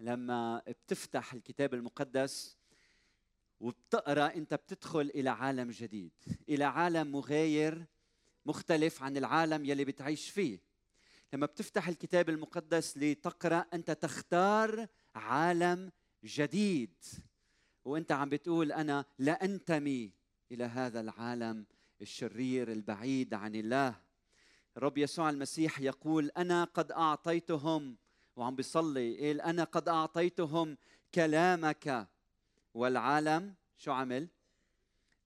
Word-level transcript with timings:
لما 0.00 0.62
بتفتح 0.68 1.32
الكتاب 1.34 1.74
المقدس 1.74 2.56
وبتقرأ 3.60 4.34
أنت 4.34 4.54
بتدخل 4.54 5.00
إلى 5.14 5.30
عالم 5.30 5.70
جديد 5.70 6.12
إلى 6.48 6.64
عالم 6.64 7.12
مغاير 7.12 7.86
مختلف 8.46 9.02
عن 9.02 9.16
العالم 9.16 9.64
يلي 9.64 9.84
بتعيش 9.84 10.30
فيه. 10.30 10.60
لما 11.32 11.46
بتفتح 11.46 11.88
الكتاب 11.88 12.28
المقدس 12.28 12.98
لتقرأ 12.98 13.66
أنت 13.74 13.90
تختار 13.90 14.86
عالم 15.14 15.90
جديد. 16.24 17.04
وأنت 17.84 18.12
عم 18.12 18.28
بتقول 18.28 18.72
أنا 18.72 19.04
لا 19.18 19.44
انتمي 19.44 20.12
إلى 20.52 20.64
هذا 20.64 21.00
العالم 21.00 21.66
الشرير 22.02 22.72
البعيد 22.72 23.34
عن 23.34 23.54
الله. 23.54 24.00
الرب 24.76 24.98
يسوع 24.98 25.30
المسيح 25.30 25.80
يقول 25.80 26.30
أنا 26.36 26.64
قد 26.64 26.92
أعطيتهم. 26.92 27.96
وعم 28.36 28.56
بيصلي 28.56 29.26
قال 29.26 29.40
أنا 29.40 29.64
قد 29.64 29.88
أعطيتهم 29.88 30.76
كلامك. 31.14 32.08
والعالم 32.74 33.54
شو 33.76 33.92
عمل؟ 33.92 34.28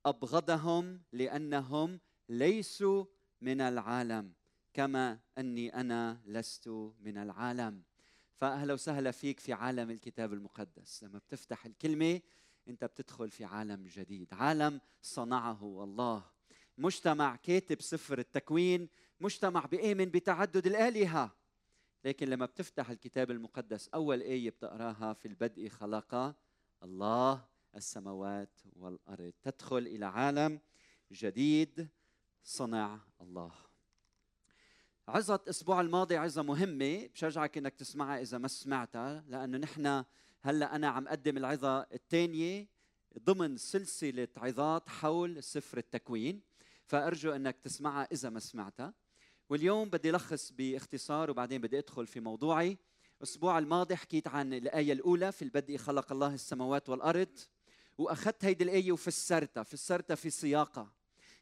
أبغضهم 0.07 1.03
لأنهم 1.13 2.01
ليسوا 2.29 3.05
من 3.41 3.61
العالم 3.61 4.33
كما 4.75 5.19
أني 5.39 5.81
أنا 5.81 6.23
لست 6.27 6.69
من 7.01 7.19
العالم. 7.19 7.83
فأهلا 8.35 8.75
وسهلا 8.75 9.11
فيك 9.11 9.41
في 9.41 9.53
عالم 9.53 9.91
الكتاب 9.91 10.33
المقدس. 10.33 11.05
لما 11.05 11.19
بتفتح 11.19 11.67
الكلمة 11.67 12.21
أنت 12.69 12.85
بتدخل 12.85 13.31
في 13.31 13.45
عالم 13.45 13.87
جديد 13.87 14.29
عالم 14.33 14.81
صنعه 15.03 15.85
الله. 15.85 16.32
مجتمع 16.79 17.37
كاتب 17.37 17.81
سفر 17.81 18.19
التكوين 18.19 18.89
مجتمع 19.21 19.67
بيؤمن 19.67 20.05
بتعدد 20.05 20.67
الآلهة. 20.67 21.37
لكن 22.05 22.29
لما 22.29 22.47
بتفتح 22.47 22.91
الكتاب 22.91 23.31
المقدس 23.31 23.89
أول 23.89 24.21
آية 24.21 24.51
بتقراها 24.51 25.13
في 25.13 25.29
البدء 25.29 25.69
خلق 25.69 26.35
الله 26.83 27.45
السماوات 27.77 28.61
والأرض. 28.77 29.33
تدخل 29.43 29.79
إلى 29.79 30.07
عالم 30.07 30.61
جديد 31.13 31.89
صنع 32.45 33.01
الله. 33.21 33.53
عظة 35.09 35.35
الأسبوع 35.35 35.81
الماضي 35.81 36.17
عظة 36.17 36.43
مهمة 36.43 37.07
بشجعك 37.07 37.59
إنك 37.59 37.75
تسمعها 37.75 38.21
إذا 38.21 38.39
ما 38.39 38.49
سمعتها 38.49 39.25
لأنه 39.29 39.59
نحن 39.59 40.05
هلأ 40.43 40.77
أنا 40.77 40.89
عم 40.89 41.09
أقدم 41.09 41.37
العظة 41.37 41.81
الثانية 41.81 42.69
ضمن 43.19 43.57
سلسلة 43.57 44.29
عظات 44.37 44.89
حول 44.89 45.43
سفر 45.43 45.79
التكوين. 45.79 46.52
فأرجو 46.87 47.33
أنك 47.33 47.59
تسمعها 47.59 48.09
إذا 48.13 48.31
ما 48.31 48.41
سمعتها. 48.41 48.95
واليوم 49.51 49.91
بدي 49.91 50.11
لخص 50.11 50.53
باختصار 50.53 51.31
وبعدين 51.31 51.61
بدي 51.61 51.79
أدخل 51.79 52.07
في 52.07 52.21
موضوعي. 52.21 52.79
الأسبوع 53.19 53.59
الماضي 53.59 53.97
حكيت 53.97 54.29
عن 54.29 54.55
الآية 54.55 54.93
الأولى 54.93 55.33
في 55.33 55.43
البدء 55.43 55.77
خلق 55.77 56.13
الله 56.13 56.35
السماوات 56.35 56.89
والأرض 56.89 57.39
وأخذت 57.99 58.45
هيدي 58.45 58.65
الآية 58.65 58.93
وفسرتها 58.93 59.63
فسرتها 59.63 60.15
في 60.15 60.31
سياقها. 60.31 60.93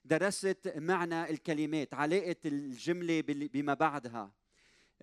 درست 0.04 0.72
معنى 0.76 1.30
الكلمات 1.30 1.94
علاقة 1.94 2.36
الجملة 2.44 3.20
بما 3.26 3.74
بعدها. 3.74 4.32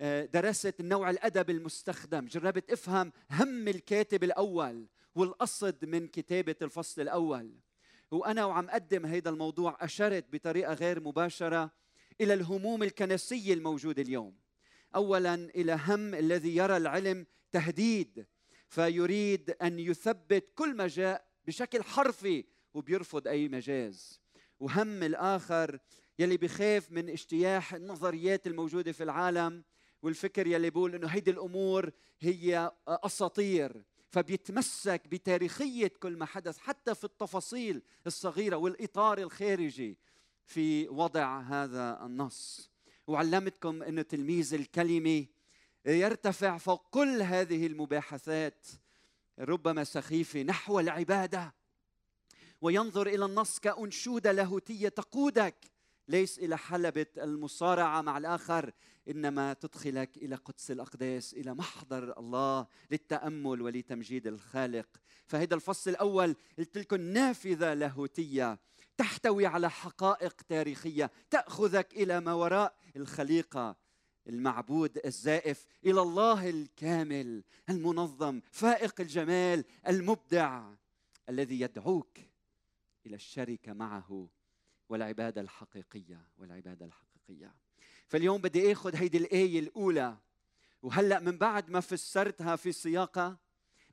آه، 0.00 0.24
درست 0.24 0.80
النوع 0.80 1.10
الأدب 1.10 1.50
المستخدم. 1.50 2.24
جربت 2.24 2.70
أفهم 2.70 3.12
هم 3.30 3.68
الكاتب 3.68 4.24
الأول 4.24 4.86
والقصد 5.14 5.84
من 5.84 6.08
كتابة 6.08 6.56
الفصل 6.62 7.02
الأول. 7.02 7.54
وأنا 8.10 8.44
وعم 8.44 8.70
أقدم 8.70 9.06
هذا 9.06 9.30
الموضوع 9.30 9.76
أشرت 9.80 10.24
بطريقة 10.32 10.74
غير 10.74 11.00
مباشرة 11.00 11.70
إلى 12.20 12.34
الهموم 12.34 12.82
الكنسية 12.82 13.54
الموجودة 13.54 14.02
اليوم. 14.02 14.36
أولا 14.94 15.34
إلى 15.34 15.78
هم 15.86 16.14
الذي 16.14 16.56
يرى 16.56 16.76
العلم 16.76 17.26
تهديد 17.52 18.26
فيريد 18.68 19.50
أن 19.50 19.78
يثبت 19.78 20.44
كل 20.54 20.76
ما 20.76 20.86
جاء 20.86 21.28
بشكل 21.46 21.82
حرفي 21.82 22.44
وبيرفض 22.74 23.28
أي 23.28 23.48
مجاز. 23.48 24.20
وهم 24.60 25.02
الآخر 25.02 25.78
يلي 26.18 26.36
بخاف 26.36 26.92
من 26.92 27.08
اجتياح 27.08 27.74
النظريات 27.74 28.46
الموجودة 28.46 28.92
في 28.92 29.02
العالم 29.02 29.64
والفكر 30.02 30.46
يلي 30.46 30.70
بيقول 30.70 30.94
إنه 30.94 31.06
هيدي 31.06 31.30
الأمور 31.30 31.90
هي 32.20 32.72
أساطير. 32.88 33.82
فبيتمسك 34.10 35.08
بتاريخية 35.08 35.88
كل 36.00 36.16
ما 36.16 36.26
حدث 36.26 36.58
حتى 36.58 36.94
في 36.94 37.04
التفاصيل 37.04 37.82
الصغيرة 38.06 38.56
والإطار 38.56 39.18
الخارجي 39.18 39.98
في 40.44 40.88
وضع 40.88 41.40
هذا 41.40 42.06
النص. 42.06 42.70
وعلمتكم 43.06 43.82
انه 43.82 44.02
تلميذ 44.02 44.54
الكلمة 44.54 45.26
يرتفع 45.86 46.58
فوق 46.58 46.86
كل 46.90 47.22
هذه 47.22 47.66
المباحثات. 47.66 48.66
ربما 49.38 49.84
سخيفه 49.84 50.42
نحو 50.42 50.80
العبادة. 50.80 51.54
وينظر 52.60 53.06
إلى 53.06 53.24
النص 53.24 53.58
كأنشودة 53.58 54.32
لاهوتية 54.32 54.88
تقودك. 54.88 55.54
ليس 56.08 56.38
إلى 56.38 56.58
حلبة 56.58 57.06
المصارعة 57.18 58.02
مع 58.02 58.18
الآخر 58.18 58.72
إنما 59.08 59.52
تدخلك 59.52 60.16
إلى 60.16 60.34
قدس 60.34 60.70
الأقداس 60.70 61.34
إلى 61.34 61.54
محضر 61.54 62.18
الله 62.18 62.66
للتأمل 62.90 63.62
ولتمجيد 63.62 64.26
الخالق. 64.26 64.88
فهذا 65.26 65.54
الفصل 65.54 65.90
الأول 65.90 66.36
قلت 66.58 66.78
لكم 66.78 67.00
نافذه 67.00 67.74
لاهوتية 67.74 68.58
تحتوي 68.96 69.46
على 69.46 69.70
حقائق 69.70 70.42
تاريخية 70.48 71.10
تأخذك 71.30 71.92
إلى 71.92 72.20
ما 72.20 72.32
وراء 72.32 72.76
الخليقة 72.96 73.76
المعبود 74.26 74.98
الزائف 75.04 75.66
إلى 75.84 76.00
الله 76.00 76.50
الكامل 76.50 77.44
المنظم 77.68 78.40
فائق 78.50 79.00
الجمال 79.00 79.64
المبدع 79.88 80.70
الذي 81.28 81.60
يدعوك 81.60 82.18
إلى 83.06 83.16
الشركة 83.16 83.72
معه. 83.72 84.28
والعبادة 84.88 85.40
الحقيقية 85.40 86.20
والعبادة 86.38 86.86
الحقيقية. 86.86 87.54
فاليوم 88.06 88.40
بدي 88.40 88.72
آخذ 88.72 88.96
هيدي 88.96 89.18
الآية 89.18 89.58
الأولى. 89.58 90.16
وهلأ 90.82 91.20
من 91.20 91.38
بعد 91.38 91.70
ما 91.70 91.80
فسرتها 91.80 92.56
في 92.56 92.72
سياقها 92.72 93.38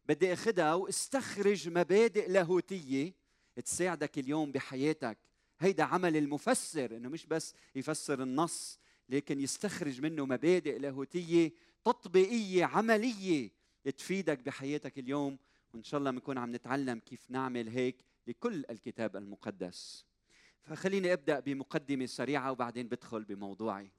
بدي 0.06 0.34
آخذها 0.34 0.74
واستخرج 0.74 1.70
مبادئ 1.70 2.32
لاهوتية 2.32 3.14
تساعدك 3.56 4.18
اليوم 4.18 4.52
بحياتك. 4.52 5.18
هيدا 5.60 5.84
عمل 5.84 6.18
المفسر 6.18 6.98
إنه 6.98 7.10
مش 7.10 7.26
بس 7.26 7.54
يفسر 7.76 8.24
النص 8.24 8.80
لكن 9.10 9.40
يستخرج 9.40 10.02
منه 10.02 10.26
مبادئ 10.26 10.80
لاهوتية 10.80 11.54
تطبيقية 11.86 12.66
عملية 12.66 13.52
تفيدك 13.98 14.40
بحياتك 14.40 15.00
اليوم. 15.00 15.38
وإن 15.74 15.84
شاء 15.84 16.00
الله 16.00 16.12
بنكون 16.12 16.38
عم 16.38 16.56
نتعلم 16.56 17.00
كيف 17.00 17.32
نعمل 17.32 17.70
هيك 17.70 17.96
لكل 18.28 18.66
الكتاب 18.70 19.16
المقدس. 19.16 20.06
فخليني 20.66 21.14
أبدأ 21.14 21.40
بمقدمة 21.40 22.06
سريعة 22.06 22.52
وبعدين 22.52 22.88
بدخل 22.88 23.24
بموضوعي. 23.24 23.92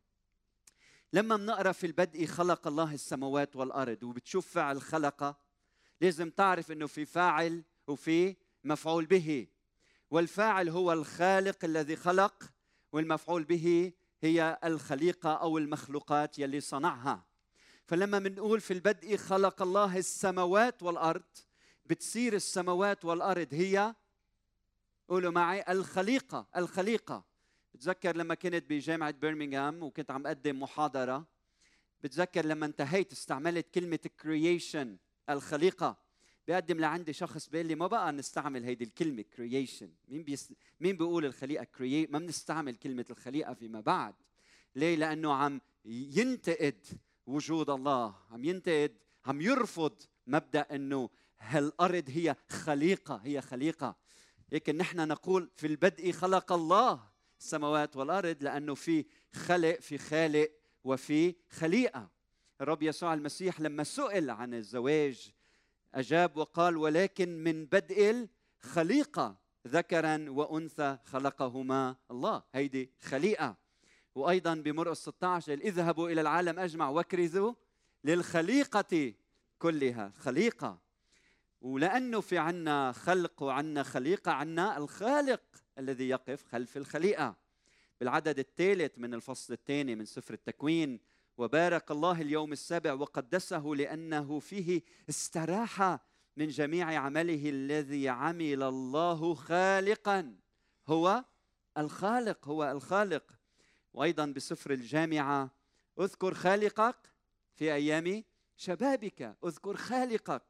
لما 1.12 1.36
بنقرأ 1.36 1.72
في 1.72 1.86
البدء 1.86 2.26
خلق 2.26 2.66
الله 2.66 2.94
السماوات 2.94 3.56
والأرض 3.56 4.02
وبتشوف 4.02 4.46
فعل 4.48 4.82
خلق 4.82 5.36
لازم 6.00 6.30
تعرف 6.30 6.72
إنه 6.72 6.86
في 6.86 7.04
فاعل 7.04 7.64
وفي 7.86 8.36
مفعول 8.64 9.06
به. 9.06 9.46
والفاعل 10.10 10.68
هو 10.68 10.92
الخالق 10.92 11.64
الذي 11.64 11.96
خلق 11.96 12.50
والمفعول 12.92 13.44
به 13.44 13.92
هي 14.22 14.58
الخليقة 14.64 15.32
أو 15.32 15.58
المخلوقات 15.58 16.38
يلي 16.38 16.60
صنعها. 16.60 17.26
فلما 17.86 18.18
بنقول 18.18 18.60
في 18.60 18.72
البدء 18.72 19.16
خلق 19.16 19.62
الله 19.62 19.98
السماوات 19.98 20.82
والأرض 20.82 21.22
بتصير 21.86 22.34
السماوات 22.34 23.04
والأرض 23.04 23.48
هي 23.54 23.94
قولوا 25.08 25.30
معي 25.30 25.64
الخليقة 25.68 26.46
الخليقة. 26.56 27.24
بتذكر 27.74 28.16
لما 28.16 28.34
كنت 28.34 28.64
بجامعة 28.70 29.10
برمنغهام 29.10 29.82
وكنت 29.82 30.10
عم 30.10 30.26
أقدم 30.26 30.62
محاضرة 30.62 31.26
بتذكر 32.02 32.46
لما 32.46 32.66
انتهيت 32.66 33.12
استعملت 33.12 33.74
كلمة 33.74 33.96
creation 34.20 34.96
الخليقة. 35.30 35.96
بيقدم 36.46 36.80
لعندي 36.80 37.12
شخص 37.12 37.48
بيقول 37.48 37.66
لي 37.66 37.74
ما 37.74 37.86
بقى 37.86 38.12
نستعمل 38.12 38.64
هيدي 38.64 38.84
الكلمة 38.84 39.22
creation 39.22 39.90
مين 40.08 40.24
بيس... 40.24 40.52
مين 40.80 40.96
بيقول 40.96 41.24
الخليقة 41.24 41.64
create 41.64 42.12
ما 42.12 42.18
بنستعمل 42.18 42.76
كلمة 42.76 43.04
الخليقة 43.10 43.54
فيما 43.54 43.80
بعد. 43.80 44.14
ليه؟ 44.74 44.96
لأنه 44.96 45.32
عم 45.32 45.60
ينتقد 45.84 46.86
وجود 47.26 47.70
الله. 47.70 48.14
عم 48.30 48.44
ينتقد 48.44 48.96
عم 49.26 49.40
يرفض 49.40 50.02
مبدأ 50.26 50.66
إنه 50.74 51.10
هالأرض 51.38 52.04
هي 52.08 52.36
خليقة 52.48 53.16
هي 53.16 53.40
خليقة. 53.40 53.96
لكن 54.52 54.76
نحن 54.76 55.08
نقول 55.08 55.50
في 55.56 55.66
البدء 55.66 56.12
خلق 56.12 56.52
الله 56.52 57.00
السماوات 57.40 57.96
والأرض 57.96 58.36
لأنه 58.40 58.74
في 58.74 59.04
خلق 59.32 59.80
في 59.80 59.98
خالق 59.98 60.50
وفي 60.84 61.34
خليقة. 61.50 62.10
الرب 62.60 62.82
يسوع 62.82 63.14
المسيح 63.14 63.60
لما 63.60 63.84
سئل 63.84 64.30
عن 64.30 64.54
الزواج 64.54 65.32
أجاب 65.94 66.36
وقال 66.36 66.76
ولكن 66.76 67.44
من 67.44 67.66
بدء 67.66 68.28
الخليقة 68.64 69.36
ذكرا 69.66 70.26
وأنثى 70.28 70.98
خلقهما 71.04 71.96
الله. 72.10 72.42
هيدي 72.54 72.90
خليقة. 73.00 73.56
وأيضا 74.14 74.54
بمرقس 74.54 75.02
16 75.02 75.52
اذهبوا 75.52 76.10
إلى 76.10 76.20
العالم 76.20 76.58
أجمع 76.58 76.88
واكرزوا 76.88 77.54
للخليقة 78.04 79.14
كلها. 79.58 80.12
خليقة. 80.16 80.85
ولأنه 81.60 82.20
في 82.20 82.38
عنا 82.38 82.92
خلق 82.92 83.42
وعنا 83.42 83.82
خليقه 83.82 84.32
عنا 84.32 84.76
الخالق 84.76 85.42
الذي 85.78 86.08
يقف 86.08 86.44
خلف 86.44 86.76
الخليقة. 86.76 87.36
بالعدد 88.00 88.38
الثالث 88.38 88.98
من 88.98 89.14
الفصل 89.14 89.52
الثاني 89.52 89.94
من 89.94 90.04
سفر 90.04 90.34
التكوين 90.34 91.00
وبارك 91.38 91.90
الله 91.90 92.20
اليوم 92.20 92.52
السابع 92.52 92.92
وقدسه 92.92 93.66
لأنه 93.66 94.38
فيه 94.38 94.82
استراح 95.08 95.98
من 96.36 96.48
جميع 96.48 97.00
عمله 97.00 97.50
الذي 97.50 98.08
عمل 98.08 98.62
الله 98.62 99.34
خالقا. 99.34 100.36
هو 100.86 101.24
الخالق 101.78 102.48
هو 102.48 102.70
الخالق. 102.70 103.32
وأيضا 103.94 104.26
بسفر 104.26 104.70
الجامعة 104.70 105.50
أذكر 106.00 106.34
خالقك 106.34 106.96
في 107.54 107.74
أيام 107.74 108.24
شبابك 108.56 109.36
أذكر 109.44 109.76
خالقك 109.76 110.42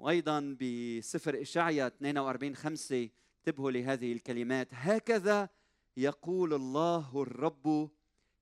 وأيضا 0.00 0.56
بسفر 0.60 1.40
اشعيا 1.40 1.86
42 1.86 2.56
5 2.56 3.08
انتبهوا 3.38 3.70
لهذه 3.70 4.12
الكلمات. 4.12 4.68
هكذا 4.72 5.48
يقول 5.96 6.54
الله 6.54 7.22
الرب 7.22 7.90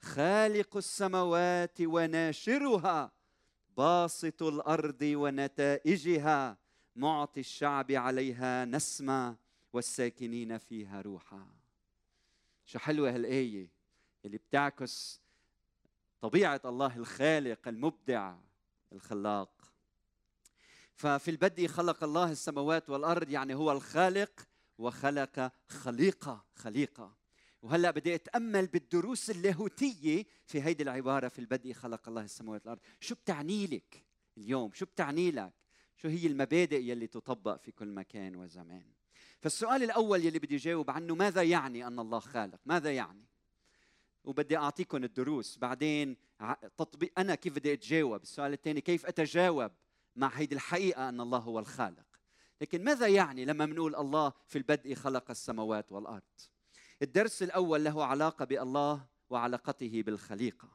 خالق 0.01 0.77
السماوات 0.77 1.81
وناشرها 1.81 3.13
باسط 3.77 4.43
الأرض 4.43 5.03
ونتائجها 5.03 6.59
معطي 6.97 7.41
الشعب 7.41 7.93
عليها 7.93 8.65
نسمة 8.65 9.37
والساكنين 9.73 10.59
فيها 10.59 11.01
روحا. 11.01 11.47
شو 12.67 12.79
حلوة 12.79 13.15
هالآية 13.15 13.71
اللي 14.25 14.39
بتعكس 14.39 15.21
طبيعة 16.21 16.61
الله 16.65 16.97
الخالق 16.97 17.69
المبدع 17.69 18.35
الخلاق. 18.93 19.73
ففي 20.99 21.31
البدء 21.31 21.67
خلق 21.67 22.05
الله 22.05 22.33
السماوات 22.33 22.91
والأرض 22.91 23.31
يعني 23.31 23.55
هو 23.55 23.73
الخالق 23.73 24.49
وخلق 24.79 25.53
خليقة 25.67 26.45
خليقة. 26.55 27.17
وهلأ 27.63 27.91
بدي 27.91 28.15
اتامل 28.15 28.67
بالدروس 28.67 29.31
اللاهوتية 29.31 30.27
في 30.47 30.63
هيدي 30.63 30.83
العبارة 30.83 31.29
في 31.29 31.39
البدء 31.39 31.73
خلق 31.73 32.09
الله 32.09 32.23
السماوات 32.23 32.67
والأرض. 32.67 32.81
شو 33.01 33.15
بتعني 33.15 33.67
لك 33.67 34.05
اليوم؟ 34.39 34.73
شو 34.75 34.85
بتعني 34.87 35.31
لك؟ 35.31 35.53
شو 35.97 36.09
هي 36.09 36.27
المبادئ 36.27 36.83
يلي 36.83 37.07
تطبق 37.07 37.61
في 37.61 37.73
كل 37.73 37.89
مكان 37.89 38.37
وزمان؟ 38.37 38.87
فالسؤال 39.41 39.83
الأول 39.83 40.25
يلي 40.25 40.39
بدي 40.39 40.57
جاوب 40.57 40.91
عنه 40.91 41.15
ماذا 41.15 41.43
يعني 41.43 41.87
أن 41.87 41.99
الله 41.99 42.19
خالق؟ 42.19 42.61
ماذا 42.67 42.93
يعني؟ 42.93 43.25
وبدي 44.25 44.57
اعطيكم 44.57 45.05
الدروس. 45.05 45.59
بعدين 45.59 46.17
تطبيق 46.77 47.13
أنا 47.19 47.35
كيف 47.35 47.57
بدي 47.57 47.73
أتجاوب؟ 47.73 48.23
السؤال 48.23 48.53
الثاني 48.53 48.81
كيف 48.81 49.07
أتجاوب 49.07 49.73
مع 50.19 50.29
هيدي 50.29 50.55
الحقيقة 50.55 51.09
أن 51.09 51.21
الله 51.21 51.39
هو 51.39 51.59
الخالق. 51.59 52.07
لكن 52.61 52.85
ماذا 52.85 53.07
يعني 53.07 53.45
لما 53.45 53.67
بنقول 53.67 53.97
الله 53.97 54.33
في 54.47 54.59
البدء 54.59 54.95
خلق 54.95 55.31
السماوات 55.31 55.93
والأرض؟ 55.93 56.23
الدرس 57.03 57.43
الأول 57.43 57.85
له 57.85 58.05
علاقة 58.05 58.45
بالله 58.45 59.07
وعلاقته 59.31 60.03
بالخليقة. 60.03 60.69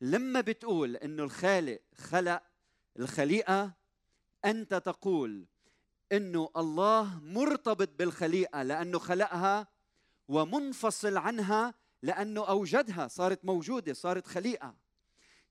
لما 0.00 0.40
بتقول 0.40 0.96
إنه 0.96 1.22
الخالق 1.22 1.80
خلق 1.94 2.42
الخليقة 2.98 3.72
أنت 4.44 4.74
تقول 4.74 5.46
إنه 6.12 6.48
الله 6.56 7.20
مرتبط 7.22 7.88
بالخليقة 7.98 8.62
لأنه 8.62 8.98
خلقها 8.98 9.66
ومنفصل 10.28 11.16
عنها 11.16 11.74
لأنه 12.02 12.48
أوجدها 12.48 13.08
صارت 13.08 13.44
موجودة 13.44 13.92
صارت 13.92 14.26
خليقة. 14.26 14.81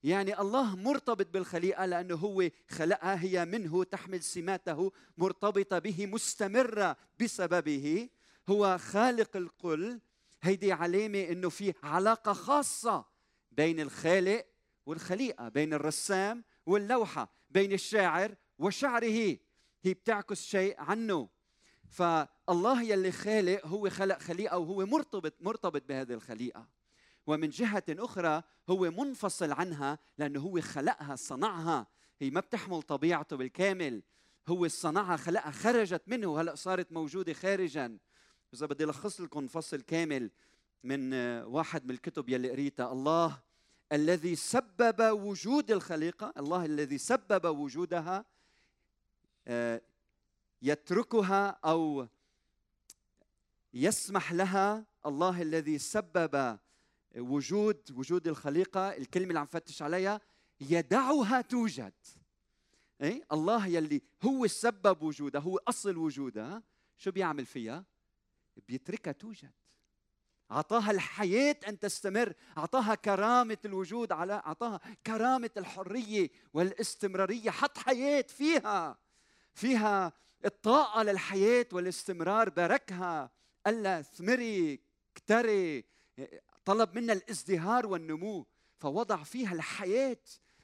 يعني 0.03 0.39
الله 0.39 0.75
مرتبط 0.75 1.27
بالخليقة 1.27 1.86
لأنه 1.86 2.15
هو 2.15 2.50
خلقها 2.69 3.21
هي 3.21 3.45
منه 3.45 3.83
تحمل 3.83 4.24
سماته 4.24 4.92
مرتبطة 5.18 5.80
به 5.80 6.06
مستمرة 6.06 6.98
بسببه. 7.21 8.09
هو 8.50 8.77
خالق 8.77 9.38
الكل. 9.38 10.00
هيدي 10.42 10.71
علامة 10.71 11.19
إنه 11.19 11.50
في 11.50 11.74
علاقة 11.83 12.33
خاصة 12.33 13.06
بين 13.51 13.80
الخالق 13.80 14.45
والخليقة 14.86 15.50
بين 15.50 15.74
الرسام 15.74 16.44
واللوحة 16.65 17.31
بين 17.50 17.74
الشاعر 17.74 18.36
وشعره. 18.59 19.38
هي 19.83 19.94
بتعكس 19.94 20.42
شيء 20.42 20.75
عنه. 20.80 21.30
فالله 21.89 22.83
يلي 22.83 23.12
خالق 23.12 23.68
هو 23.68 23.89
خلق 23.89 24.19
خليقة 24.19 24.57
وهو 24.57 24.86
مرتبط 24.86 25.33
مرتبط 25.39 25.83
بهذه 25.89 26.13
الخليقة. 26.13 26.81
ومن 27.27 27.50
جهة 27.50 27.83
أخرى 27.89 28.44
هو 28.69 28.91
منفصل 28.91 29.51
عنها 29.51 30.00
لأنه 30.18 30.39
هو 30.39 30.62
خلقها 30.62 31.15
صنعها. 31.15 31.88
هي 32.19 32.29
ما 32.29 32.39
بتحمل 32.39 32.81
طبيعته 32.81 33.35
بالكامل. 33.35 34.03
هو 34.47 34.68
صنعها 34.68 35.18
خلقها 35.18 35.51
خرجت 35.51 36.01
منه 36.07 36.41
هلا 36.41 36.56
صارت 36.56 36.91
موجودة 36.91 37.33
خارجا. 37.33 37.97
إذا 38.53 38.65
بدي 38.65 38.83
ألخص 38.83 39.21
لكم 39.21 39.47
فصل 39.47 39.81
كامل 39.81 40.31
من 40.83 41.13
واحد 41.44 41.85
من 41.85 41.91
الكتب 41.91 42.29
يلي 42.29 42.51
قريتها. 42.51 42.91
الله 42.91 43.41
الذي 43.91 44.35
سبب 44.35 45.19
وجود 45.19 45.71
الخليقة 45.71 46.33
الله 46.38 46.65
الذي 46.65 46.97
سبب 46.97 47.45
وجودها 47.45 48.25
آه، 49.47 49.81
يتركها 50.62 51.59
أو 51.65 52.07
يسمح 53.74 54.33
لها 54.33 54.85
الله 55.06 55.41
الذي 55.41 55.77
سبب 55.77 56.59
وجود 57.18 57.92
وجود 57.92 58.28
الخليقة 58.28 58.98
الكلمة 58.98 59.28
اللي 59.28 59.40
عم 59.40 59.46
فتش 59.46 59.81
عليها 59.81 60.22
يدعها 60.62 61.42
توجد. 61.42 61.94
اي 63.02 63.24
الله 63.31 63.68
يلي 63.68 64.02
هو 64.24 64.48
سبب 64.48 65.02
وجودها 65.04 65.42
هو 65.42 65.58
أصل 65.68 65.98
وجودها 65.98 66.63
شو 66.98 67.12
بيعمل 67.12 67.46
فيها؟ 67.46 67.86
بيتركها 68.68 69.12
توجد. 69.12 69.52
أعطاها 70.52 70.92
الحياة 70.92 71.56
أن 71.68 71.80
تستمر 71.80 72.34
أعطاها 72.58 72.96
كرامة 72.96 73.58
الوجود 73.66 74.12
على 74.12 74.34
أعطاها 74.34 74.80
كرامة 75.08 75.50
الحرية 75.58 76.30
والاستمرارية. 76.54 77.50
حط 77.50 77.78
حياة 77.78 78.22
فيها. 78.22 78.98
فيها 79.54 80.13
الطاقة 80.46 81.04
للحياة 81.04 81.66
والاستمرار. 81.72 82.50
باركها. 82.50 83.31
ألا 83.68 84.02
ثمري 84.02 84.80
اكتري. 85.12 85.86
طلب 86.66 86.96
منا 86.96 87.13
الازدهار 87.13 87.88
والنمو 87.88 88.46
فوضع 88.77 89.24
فيها 89.24 89.53
الحياة. 89.53 90.22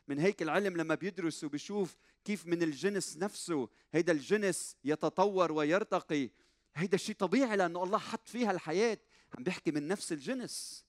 من 0.07 0.19
هيك 0.19 0.41
العلم 0.41 0.77
لما 0.77 0.95
بيدرس 0.95 1.43
وبيشوف 1.43 1.97
كيف 2.25 2.45
من 2.45 2.63
الجنس 2.63 3.17
نفسه 3.17 3.69
هيدا 3.93 4.13
الجنس 4.13 4.75
يتطور 4.83 5.51
ويرتقي. 5.51 6.29
هيدا 6.75 6.97
شيء 6.97 7.15
طبيعي 7.15 7.57
لأنه 7.57 7.83
الله 7.83 7.97
حط 7.97 8.29
فيها 8.29 8.51
الحياة. 8.51 8.97
عم 9.37 9.43
بيحكي 9.43 9.71
من 9.71 9.87
نفس 9.87 10.11
الجنس. 10.11 10.85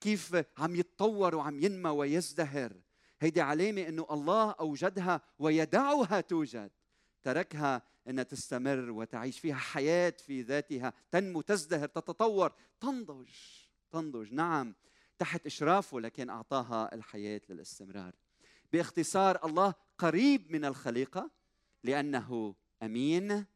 كيف 0.00 0.36
عم 0.58 0.76
يتطور 0.76 1.34
وعم 1.34 1.60
ينمى 1.60 1.90
ويزدهر. 1.90 2.72
هيدي 3.20 3.40
علامة 3.40 3.88
إنه 3.88 4.06
الله 4.10 4.50
أوجدها 4.50 5.20
ويدعها 5.38 6.20
توجد. 6.20 6.70
تركها 7.22 7.82
إنها 8.08 8.24
تستمر 8.24 8.90
وتعيش 8.90 9.38
فيها 9.38 9.56
حياة 9.56 10.14
في 10.26 10.42
ذاتها 10.42 10.92
تنمو 11.10 11.40
تزدهر 11.40 11.88
تتطور 11.88 12.52
تنضج. 12.80 13.28
تنضج. 13.90 14.32
نعم 14.32 14.74
تحت 15.18 15.46
إشرافه 15.46 16.00
لكن 16.00 16.30
أعطاها 16.30 16.94
الحياة 16.94 17.40
للاستمرار. 17.48 18.14
باختصار 18.72 19.46
الله 19.46 19.74
قريب 19.98 20.52
من 20.52 20.64
الخليقة 20.64 21.30
لأنه 21.84 22.54
أمين 22.82 23.46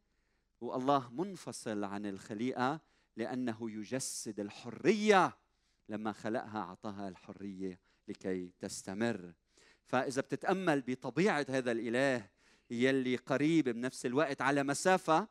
والله 0.61 1.11
منفصل 1.11 1.85
عن 1.85 2.07
الخليقة 2.07 2.81
لأنه 3.17 3.71
يجسد 3.71 4.41
الحرية. 4.41 5.37
لما 5.89 6.13
خلقها 6.13 6.59
أعطاها 6.59 7.09
الحرية 7.09 7.81
لكي 8.09 8.53
تستمر. 8.61 9.33
فإذا 9.87 10.23
بتتأمل 10.23 10.81
بطبيعة 10.81 11.47
هذا 11.49 11.73
الإله 11.73 12.29
يلي 12.71 13.17
قريب 13.17 13.69
بنفس 13.69 14.07
الوقت 14.07 14.43
على 14.43 14.63
مسافة 14.63 15.29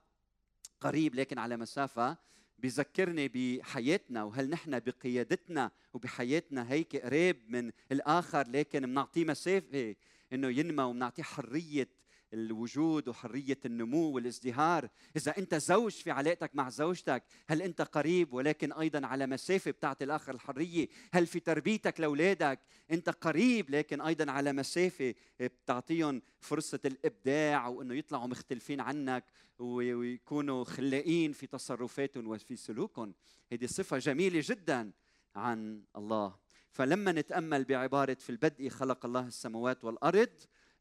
قريب 0.81 1.15
لكن 1.15 1.37
على 1.37 1.57
مسافة 1.57 2.17
بذكرني 2.63 3.27
بحياتنا 3.27 4.23
وهل 4.23 4.49
نحن 4.49 4.79
بقيادتنا 4.79 5.71
وبحياتنا 5.93 6.71
هيك 6.71 6.95
قريب 6.95 7.37
من 7.47 7.71
الآخر 7.91 8.47
لكن 8.49 8.85
بنعطيه 8.85 9.25
مسافة 9.25 9.95
إنه 10.33 10.47
ينمى 10.47 10.83
وبنعطيه 10.83 11.23
حرية 11.23 11.89
الوجود 12.33 13.07
وحرية 13.07 13.59
النمو 13.65 14.11
والازدهار. 14.11 14.89
إذا 15.15 15.37
أنت 15.37 15.55
زوج 15.55 15.91
في 15.91 16.11
علاقتك 16.11 16.55
مع 16.55 16.69
زوجتك 16.69 17.23
هل 17.47 17.61
أنت 17.61 17.81
قريب 17.81 18.33
ولكن 18.33 18.73
أيضا 18.73 19.07
على 19.07 19.27
مسافة 19.27 19.71
بتعطي 19.71 20.05
الآخر 20.05 20.33
الحرية؟ 20.33 20.87
هل 21.13 21.27
في 21.27 21.39
تربيتك 21.39 21.99
لأولادك 21.99 22.59
أنت 22.91 23.09
قريب 23.09 23.69
لكن 23.69 24.01
أيضا 24.01 24.31
على 24.31 24.53
مسافة 24.53 25.15
بتعطيهم 25.39 26.21
فرصة 26.39 26.79
الإبداع 26.85 27.67
وإنه 27.67 27.95
يطلعوا 27.95 28.27
مختلفين 28.27 28.79
عنك 28.81 29.23
ويكونوا 29.59 30.63
خلاقين 30.63 31.31
في 31.31 31.47
تصرفاتهم 31.47 32.27
وفي 32.27 32.55
سلوكهم؟ 32.55 33.13
هذه 33.51 33.65
صفة 33.65 33.97
جميلة 33.97 34.41
جدا 34.45 34.91
عن 35.35 35.83
الله. 35.95 36.35
فلما 36.71 37.11
نتأمل 37.11 37.63
بعبارة 37.63 38.13
في 38.13 38.29
البدء 38.29 38.69
خلق 38.69 39.05
الله 39.05 39.27
السماوات 39.27 39.85
والأرض 39.85 40.29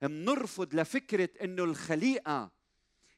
منرفض 0.03 0.75
لفكرة 0.75 1.29
إنه 1.43 1.65
الخليقة 1.65 2.51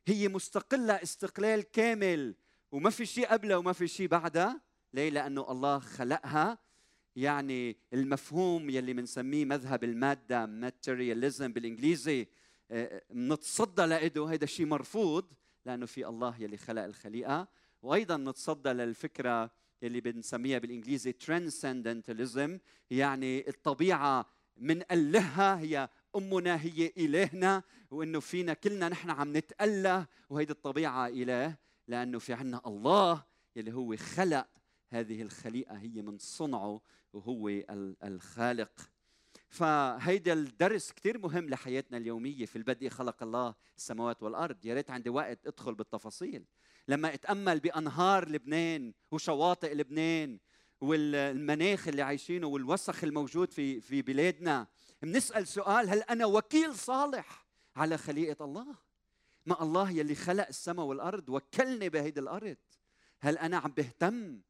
هي 0.06 0.28
مستقلة 0.28 0.94
استقلال 0.94 1.62
كامل 1.62 2.34
وما 2.72 2.90
في 2.90 3.06
شيء 3.06 3.26
قبلها 3.26 3.56
وما 3.56 3.72
في 3.72 3.88
شيء 3.88 4.08
بعدها؟ 4.08 4.60
ليه؟ 4.94 5.10
لأنه 5.10 5.50
الله 5.50 5.78
خلقها. 5.78 6.58
يعني 7.16 7.76
المفهوم 7.92 8.70
يلي 8.70 8.92
بنسميه 8.92 9.44
مذهب 9.44 9.84
المادة 9.84 10.46
ماتيرياليزم 10.46 11.52
بالإنجليزي 11.52 12.26
نتصدى 13.14 13.87
له 13.87 14.32
هذا 14.32 14.44
الشيء 14.44 14.66
مرفوض 14.66 15.32
لأنه 15.66 15.87
في 15.87 16.06
الله 16.06 16.42
يلي 16.42 16.56
خلق 16.56 16.82
الخليقة. 16.82 17.49
وأيضا 17.82 18.16
نتصدى 18.16 18.68
للفكرة 18.68 19.50
يلي 19.82 20.00
بنسميها 20.00 20.58
بالإنجليزي 20.58 21.12
ترانسندنتاليزم 21.12 22.58
يعني 22.90 23.49
الطبيعة 23.49 24.26
من 24.56 24.82
ألهها 24.92 25.58
هي 25.58 25.88
أمنا 26.17 26.62
هي 26.62 26.93
إلهنا 26.97 27.62
وإنه 27.90 28.21
فينا 28.21 28.55
كلنا 28.55 28.88
نحن 28.88 29.11
عم 29.11 29.37
نتاله 29.37 30.07
وهيدي 30.31 30.52
الطبيعة 30.52 31.09
إله 31.09 31.57
لأنه 31.88 32.19
في 32.19 32.33
عنا 32.33 32.61
الله 32.67 33.25
يلي 33.57 33.73
هو 33.73 33.97
خلق 33.97 34.47
هذه 34.90 35.23
الخليقة 35.23 35.76
هي 35.76 36.02
من 36.02 36.19
صنعه 36.19 36.81
وهو 37.12 37.49
الخالق. 38.05 38.90
فهيدا 39.49 40.33
الدرس 40.33 40.93
كثير 40.93 41.19
مهم 41.19 41.49
لحياتنا 41.49 41.97
اليومية 41.97 42.47
في 42.47 42.57
البدء 42.57 42.88
خلق 42.88 43.23
الله 43.23 43.55
السماوات 43.76 44.23
والأرض. 44.23 44.64
يا 44.64 44.75
ريت 44.75 44.90
عندي 44.90 45.11
وقت 45.11 45.47
أدخل 45.47 45.75
بالتفاصيل. 45.75 46.45
لما 46.88 47.14
أتأمل 47.14 47.61
بأنهار 47.61 48.29
لبنان 48.29 48.93
وشواطئ 49.11 49.75
لبنان 49.75 50.38
والمناخ 50.81 51.88
اللي 51.88 52.02
عايشينه 52.02 52.47
والوسخ 52.47 53.05
الموجود 53.05 53.52
في 53.52 53.81
في 53.81 54.02
بلادنا 54.02 54.67
بنسأل 55.02 55.49
سؤال 55.49 55.90
هل 55.90 56.02
أنا 56.02 56.26
وكيل 56.26 56.75
صالح 56.75 57.47
على 57.76 57.99
خليقة 57.99 58.45
الله؟ 58.45 58.75
ما 59.47 59.62
الله 59.62 59.90
يلي 59.90 60.14
خلق 60.14 60.47
السماء 60.47 60.87
والأرض 60.87 61.28
وكلني 61.28 61.88
بهيدي 61.88 62.21
الأرض. 62.21 62.57
هل 63.21 63.38
أنا 63.38 63.57
عم 63.57 63.71
بهتم؟ 63.71 64.40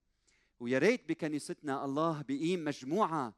ويا 0.60 0.78
ريت 0.78 1.08
بكنيستنا 1.08 1.84
الله 1.84 2.22
بيقيم 2.22 2.64
مجموعة 2.64 3.34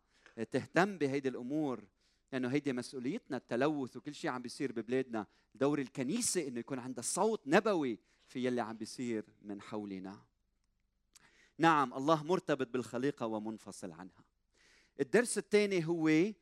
تهتم 0.51 0.99
بهيدي 0.99 1.29
الأمور 1.29 1.85
لأنه 2.33 2.49
هيدي 2.49 2.73
مسؤوليتنا 2.73 3.37
التلوث 3.37 3.97
وكل 3.97 4.15
شيء 4.15 4.31
عم 4.31 4.43
بيصير 4.43 4.73
ببلادنا. 4.73 5.27
دور 5.55 5.79
الكنيسة 5.79 6.49
إنه 6.49 6.61
يكون 6.61 6.79
عندها 6.79 7.03
صوت 7.03 7.43
نبوي 7.47 7.99
في 8.27 8.47
يلي 8.47 8.61
عم 8.61 8.77
بيصير 8.77 9.25
من 9.43 9.63
حولنا. 9.63 10.19
نعم 11.59 11.95
الله 11.95 12.23
مرتبط 12.23 12.69
بالخليقة 12.69 13.27
ومنفصل 13.27 13.93
عنها. 13.93 14.25
الدرس 15.01 15.39
الثاني 15.39 15.87
هو 15.87 16.33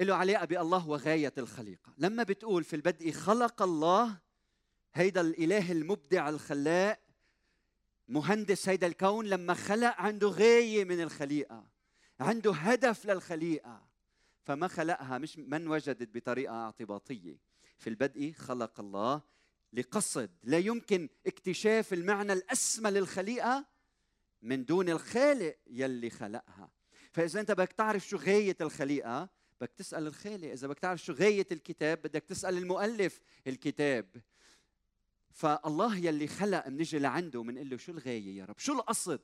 له 0.00 0.14
علاقه 0.14 0.44
بألله 0.44 0.88
وغاية 0.88 1.32
الخليقة. 1.38 1.94
لما 1.98 2.22
بتقول 2.22 2.64
في 2.64 2.76
البدء 2.76 3.12
خلق 3.12 3.62
الله 3.62 4.18
هيدا 4.94 5.20
الإله 5.20 5.72
المبدع 5.72 6.28
الخلاق 6.28 7.00
مهندس 8.08 8.68
هيدا 8.68 8.86
الكون 8.86 9.26
لما 9.26 9.54
خلق 9.54 9.94
عنده 10.00 10.28
غاية 10.28 10.84
من 10.84 11.00
الخليقة 11.00 11.66
عنده 12.20 12.52
هدف 12.52 13.06
للخليقة. 13.06 13.86
فما 14.42 14.68
خلقها 14.68 15.18
مش 15.18 15.38
من 15.38 15.68
وجدت 15.68 16.08
بطريقة 16.14 16.54
اعتباطية. 16.54 17.38
في 17.78 17.90
البدء 17.90 18.32
خلق 18.32 18.80
الله 18.80 19.22
لقصد 19.72 20.30
لا 20.42 20.58
يمكن 20.58 21.08
اكتشاف 21.26 21.92
المعنى 21.92 22.32
الأسمى 22.32 22.90
للخليقة 22.90 23.66
من 24.42 24.64
دون 24.64 24.88
الخالق 24.88 25.56
يلي 25.66 26.10
خلقها. 26.10 26.70
فإذا 27.12 27.40
أنت 27.40 27.50
بدك 27.50 27.72
تعرف 27.72 28.08
شو 28.08 28.16
غاية 28.16 28.56
الخليقة 28.60 29.28
بدك 29.64 29.72
تسأل 29.76 30.06
الخالق 30.06 30.50
إذا 30.50 30.68
بدك 30.68 30.78
تعرف 30.78 31.04
شو 31.04 31.12
غاية 31.12 31.46
الكتاب 31.52 31.98
بدك 31.98 32.24
تسأل 32.24 32.58
المؤلف 32.58 33.20
الكتاب. 33.46 34.06
فالله 35.30 35.96
يلي 35.96 36.26
خلق 36.26 36.68
بنجي 36.68 36.98
لعنده 36.98 37.42
بنقول 37.42 37.70
له 37.70 37.76
شو 37.76 37.92
الغاية 37.92 38.38
يا 38.38 38.44
رب؟ 38.44 38.58
شو 38.58 38.72
القصد؟ 38.72 39.20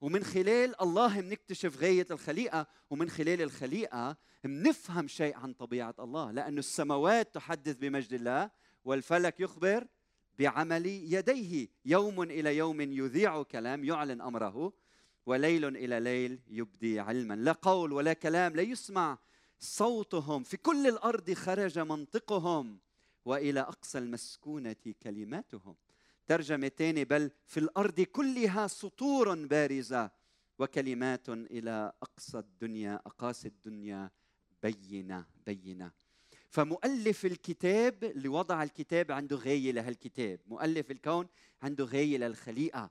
ومن 0.00 0.24
خلال 0.24 0.82
الله 0.82 1.20
بنكتشف 1.20 1.76
غاية 1.82 2.06
الخليقة 2.10 2.66
ومن 2.90 3.10
خلال 3.10 3.42
الخليقة 3.42 4.16
بنفهم 4.44 5.08
شيء 5.08 5.36
عن 5.36 5.52
طبيعة 5.52 5.94
الله. 5.98 6.32
لأن 6.32 6.58
السماوات 6.58 7.34
تحدث 7.34 7.76
بمجد 7.76 8.12
الله 8.12 8.50
والفلك 8.84 9.40
يخبر 9.40 9.86
بعمل 10.38 10.86
يديه. 10.86 11.68
يوم 11.84 12.22
إلى 12.22 12.56
يوم 12.56 12.80
يذيع 12.80 13.42
كلام 13.42 13.84
يعلن 13.84 14.20
أمره 14.20 14.72
وليل 15.26 15.64
إلى 15.64 16.00
ليل 16.00 16.40
يبدي 16.48 17.00
علما. 17.00 17.34
لا 17.34 17.52
قول 17.52 17.92
ولا 17.92 18.12
كلام 18.12 18.56
لا 18.56 18.62
يسمع 18.62 19.18
صوتهم 19.58 20.42
في 20.42 20.56
كل 20.56 20.86
الأرض 20.86 21.32
خرج 21.32 21.78
منطقهم 21.78 22.78
وإلى 23.24 23.60
أقصى 23.60 23.98
المسكونة 23.98 24.76
كلماتهم. 25.02 25.76
ترجمة 26.26 26.68
ثانية 26.68 27.04
بل 27.04 27.30
في 27.46 27.60
الأرض 27.60 28.00
كلها 28.00 28.66
سطور 28.66 29.46
بارزة 29.46 30.10
وكلمات 30.58 31.28
إلى 31.28 31.92
أقصى 32.02 32.38
الدنيا 32.38 32.94
أقاصي 33.06 33.48
الدنيا 33.48 34.10
بينة 34.62 35.26
بينة. 35.46 35.92
فمؤلف 36.48 37.26
الكتاب 37.26 38.04
اللي 38.04 38.28
وضع 38.28 38.62
الكتاب 38.62 39.12
عنده 39.12 39.36
غاية 39.36 39.72
لهالكتاب 39.72 40.40
مؤلف 40.46 40.90
الكون 40.90 41.26
عنده 41.62 41.84
غاية 41.84 42.18
للخليقة 42.18 42.90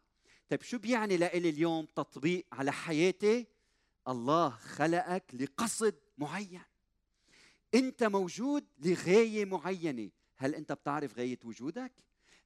طيب 0.50 0.62
شو 0.62 0.78
بيعني 0.78 1.18
لإلي 1.18 1.50
اليوم 1.50 1.86
تطبيق 1.86 2.46
على 2.52 2.72
حياتي؟ 2.72 3.48
الله 4.08 4.50
خلقك 4.50 5.24
لقصد 5.34 5.96
معين. 6.18 6.62
انت 7.74 8.04
موجود 8.04 8.66
لغاية 8.80 9.46
معينة. 9.46 10.10
هل 10.38 10.56
انت 10.56 10.72
بتعرف 10.72 11.18
غاية 11.18 11.40
وجودك؟ 11.44 11.92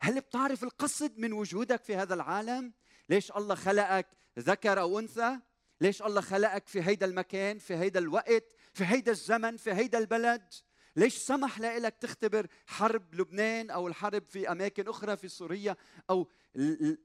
هل 0.02 0.22
بتعرف 0.22 0.64
القصد 0.64 1.20
من 1.20 1.34
وجودك 1.34 1.84
في 1.84 1.96
هذا 1.96 2.14
العالم؟ 2.14 2.74
ليش 3.10 3.32
الله 3.32 3.56
خلقك 3.56 4.08
ذكر 4.40 4.80
أو 4.80 5.00
أنثى؟ 5.00 5.40
ليش 5.82 6.02
الله 6.02 6.22
خلقك 6.22 6.68
في 6.68 6.82
هيدا 6.82 7.06
المكان 7.06 7.60
في 7.60 7.76
هيدا 7.76 8.00
الوقت 8.00 8.56
في 8.74 8.86
هيدا 8.86 9.12
الزمن 9.12 9.58
في 9.58 9.74
هيدا 9.74 9.98
البلد؟ 9.98 10.54
ليش 10.96 11.18
سمح 11.18 11.60
لك 11.60 11.96
تختبر 11.96 12.48
حرب 12.66 13.16
لبنان 13.16 13.70
أو 13.70 13.88
الحرب 13.88 14.24
في 14.30 14.52
أماكن 14.52 14.88
أخرى 14.88 15.18
في 15.18 15.28
سوريا 15.28 15.76
أو 16.10 16.28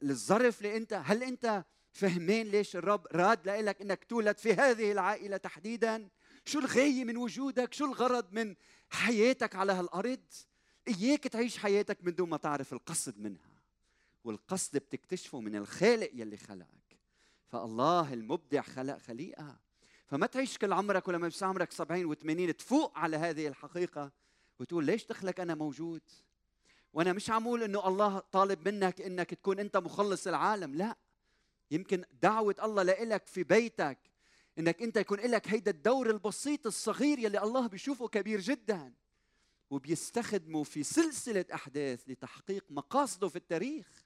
الظرف 0.02 0.58
اللي 0.58 0.76
انت 0.76 1.00
هل 1.04 1.22
أنت 1.22 1.64
فهمين 1.92 2.46
ليش 2.46 2.76
الرب 2.76 3.06
راد 3.12 3.48
لك 3.48 3.80
إنك 3.80 4.04
تولد 4.04 4.38
في 4.38 4.52
هذه 4.52 4.92
العائلة 4.92 5.36
تحديدا؟ 5.36 6.08
شو 6.44 6.58
الغاية 6.58 7.04
من 7.04 7.16
وجودك؟ 7.16 7.74
شو 7.74 7.84
الغرض 7.84 8.32
من 8.32 8.54
حياتك 8.90 9.56
على 9.56 9.72
هالأرض؟ 9.72 10.24
إياك 10.88 11.24
تعيش 11.24 11.58
حياتك 11.58 11.98
من 12.04 12.14
دون 12.14 12.28
ما 12.28 12.36
تعرف 12.36 12.72
القصد 12.72 13.18
منها. 13.18 13.54
والقصد 14.24 14.76
بتكتشفه 14.76 15.40
من 15.40 15.56
الخالق 15.56 16.10
يلي 16.14 16.36
خلقك. 16.36 16.98
فالله 17.48 18.12
المبدع 18.12 18.62
خلق 18.62 18.98
خليقة. 18.98 19.58
فما 20.06 20.26
تعيش 20.26 20.58
كل 20.58 20.72
عمرك 20.72 21.08
ولما 21.08 21.26
يصير 21.26 21.48
عمرك 21.48 21.72
70 21.72 22.14
و80 22.14 22.54
تفوق 22.56 22.98
على 22.98 23.16
هذه 23.16 23.48
الحقيقة 23.48 24.12
وتقول 24.60 24.84
ليش 24.84 25.06
دخلك 25.06 25.40
أنا 25.40 25.54
موجود؟ 25.54 26.02
وأنا 26.92 27.12
مش 27.12 27.30
عم 27.30 27.46
أقول 27.46 27.62
إنه 27.62 27.88
الله 27.88 28.18
طالب 28.18 28.68
منك 28.68 29.00
إنك 29.00 29.34
تكون 29.34 29.58
أنت 29.58 29.76
مخلص 29.76 30.26
العالم 30.26 30.74
لا. 30.74 30.96
يمكن 31.70 32.04
دعوة 32.22 32.54
الله 32.62 32.82
لإلك 32.82 33.26
في 33.26 33.42
بيتك 33.42 33.98
إنك 34.58 34.82
أنت 34.82 34.96
يكون 34.96 35.18
لك 35.18 35.48
هيدا 35.48 35.70
الدور 35.70 36.10
البسيط 36.10 36.66
الصغير 36.66 37.18
يلي 37.18 37.42
الله 37.42 37.66
بيشوفه 37.66 38.08
كبير 38.08 38.40
جدا 38.40 38.94
وبيستخدمه 39.70 40.62
في 40.62 40.82
سلسلة 40.82 41.44
أحداث 41.54 42.08
لتحقيق 42.08 42.64
مقاصده 42.70 43.28
في 43.28 43.36
التاريخ. 43.36 44.04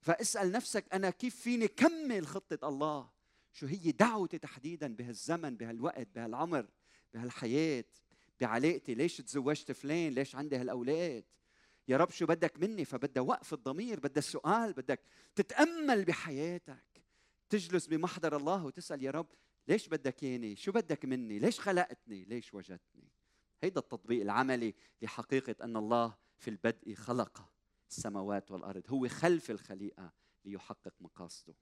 فاسأل 0.00 0.52
نفسك 0.52 0.84
أنا 0.92 1.10
كيف 1.10 1.36
فيني 1.36 1.68
كمل 1.68 2.26
خطة 2.26 2.68
الله؟ 2.68 3.10
شو 3.52 3.66
هي 3.66 3.92
دعوتي 3.92 4.38
تحديدا 4.38 4.94
بهالزمن 4.94 5.56
بهالوقت 5.56 6.08
بهالعمر 6.14 6.66
بهالحياة؟ 7.14 7.84
بعلاقتي 8.40 8.94
ليش 8.94 9.16
تزوجت 9.16 9.72
فلان؟ 9.72 10.12
ليش 10.12 10.36
عندي 10.36 10.56
هالأولاد؟ 10.56 11.24
يا 11.88 11.96
رب 11.96 12.10
شو 12.10 12.26
بدك 12.26 12.60
مني؟ 12.60 12.84
فبدها 12.84 13.22
وقف 13.22 13.52
الضمير 13.54 14.00
بدها 14.00 14.18
السؤال 14.18 14.72
بدك 14.72 15.00
تتأمل 15.34 16.04
بحياتك. 16.04 17.02
تجلس 17.48 17.86
بمحضر 17.86 18.36
الله 18.36 18.64
وتسأل 18.64 19.02
يا 19.02 19.10
رب 19.10 19.26
ليش 19.68 19.88
بدك 19.88 20.22
ياني 20.22 20.56
شو 20.56 20.72
بدك 20.72 21.04
مني؟ 21.04 21.38
ليش 21.38 21.60
خلقتني؟ 21.60 22.24
ليش 22.24 22.54
وجدتني؟ 22.54 23.08
هيدا 23.62 23.80
التطبيق 23.80 24.20
العملي 24.20 24.74
لحقيقة 25.02 25.64
أن 25.64 25.76
الله 25.76 26.14
في 26.38 26.50
البدء 26.50 26.94
خلق 26.94 27.48
السماوات 27.90 28.50
والأرض. 28.50 28.82
هو 28.88 29.08
خلف 29.08 29.50
الخليقة 29.50 30.12
ليحقق 30.44 30.94
مقاصده. 31.00 31.54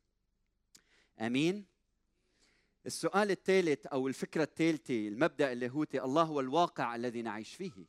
آمين؟ 1.20 1.66
السؤال 2.86 3.30
الثالث 3.30 3.86
أو 3.86 4.08
الفكرة 4.08 4.42
الثالثة 4.42 5.08
المبدأ 5.08 5.52
اللاهوتي 5.52 6.02
الله 6.02 6.22
هو 6.22 6.40
الواقع 6.40 6.94
الذي 6.96 7.22
نعيش 7.22 7.54
فيه. 7.54 7.86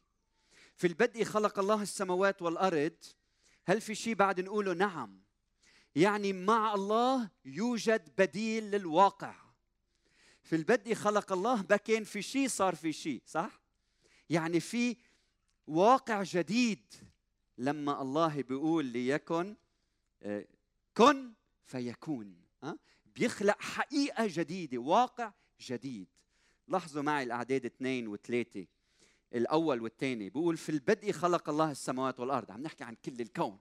في 0.75 0.87
البدء 0.87 1.23
خلق 1.23 1.59
الله 1.59 1.81
السماوات 1.81 2.41
والأرض. 2.41 2.97
هل 3.65 3.81
في 3.81 3.95
شيء 3.95 4.15
بعد 4.15 4.41
نقوله؟ 4.41 4.73
نعم. 4.73 5.21
يعني 5.95 6.33
مع 6.33 6.73
الله 6.73 7.29
يوجد 7.45 8.13
بديل 8.17 8.71
للواقع. 8.71 9.44
في 10.45 10.55
البدء 10.55 10.93
خلق 10.93 11.31
الله 11.31 11.61
كان 11.61 12.03
في 12.03 12.21
شيء 12.21 12.47
صار 12.47 12.75
في 12.75 12.93
شيء 12.93 13.21
صح؟ 13.25 13.61
يعني 14.29 14.59
في 14.59 14.97
واقع 15.67 16.23
جديد 16.23 16.93
لما 17.57 18.01
الله 18.01 18.41
بيقول 18.41 18.85
ليكن 18.85 19.55
آه، 20.23 20.45
كن 20.93 21.33
فيكون 21.65 22.45
بيخلق 23.15 23.61
حقيقة 23.61 24.27
جديدة 24.29 24.77
واقع 24.77 25.33
جديد. 25.61 26.07
لاحظوا 26.67 27.01
معي 27.01 27.23
الأعداد 27.23 27.65
اثنين 27.65 28.07
وثلاثة 28.07 28.65
الأول 29.33 29.81
والثاني. 29.81 30.29
بيقول 30.29 30.57
في 30.57 30.69
البدء 30.69 31.11
خلق 31.11 31.49
الله 31.49 31.71
السماوات 31.71 32.19
والأرض. 32.19 32.51
عم 32.51 32.61
نحكي 32.61 32.83
عن 32.83 32.95
كل 33.05 33.21
الكون. 33.21 33.59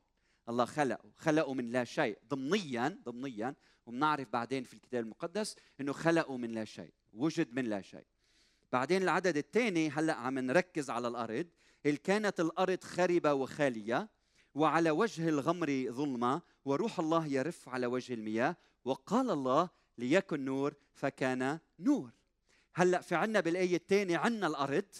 الله 0.49 0.65
خلقه 0.65 1.11
خلقه 1.17 1.55
من 1.55 1.71
لا 1.71 1.85
شيء. 1.85 2.19
ضمنيا 2.29 3.01
ضمنيا 3.05 3.55
وبنعرف 3.87 4.29
بعدين 4.29 4.65
في 4.65 4.75
الكتاب 4.75 5.05
المقدس 5.05 5.57
إنه 5.81 5.93
خلقه 5.93 6.37
من 6.37 6.53
لا 6.53 6.65
شيء 6.65 6.93
وجد 7.13 7.53
من 7.53 7.65
لا 7.65 7.81
شيء. 7.81 8.07
بعدين 8.73 9.03
العدد 9.03 9.37
الثاني 9.37 9.91
هلأ 9.91 10.15
عم 10.15 10.39
نركز 10.39 10.91
على 10.91 11.09
الأرض. 11.09 11.47
هل 11.87 11.97
كانت 11.97 12.41
الأرض 12.41 12.85
خربة 12.85 13.33
وخالية 13.33 14.09
وعلى 14.55 14.91
وجه 14.91 15.29
الغمر 15.29 15.87
ظلمة 15.91 16.43
وروح 16.65 16.99
الله 17.01 17.27
يرف 17.27 17.69
على 17.69 17.87
وجه 17.87 18.15
المياه 18.15 18.57
وقال 18.85 19.31
الله 19.31 19.69
ليكن 19.99 20.45
نور 20.45 20.75
فكان 20.93 21.59
نور. 21.79 22.11
هلأ 22.75 23.01
في 23.01 23.15
عنا 23.15 23.41
بالآية 23.41 23.77
الثانية 23.77 24.19
عنا 24.19 24.47
الأرض 24.47 24.95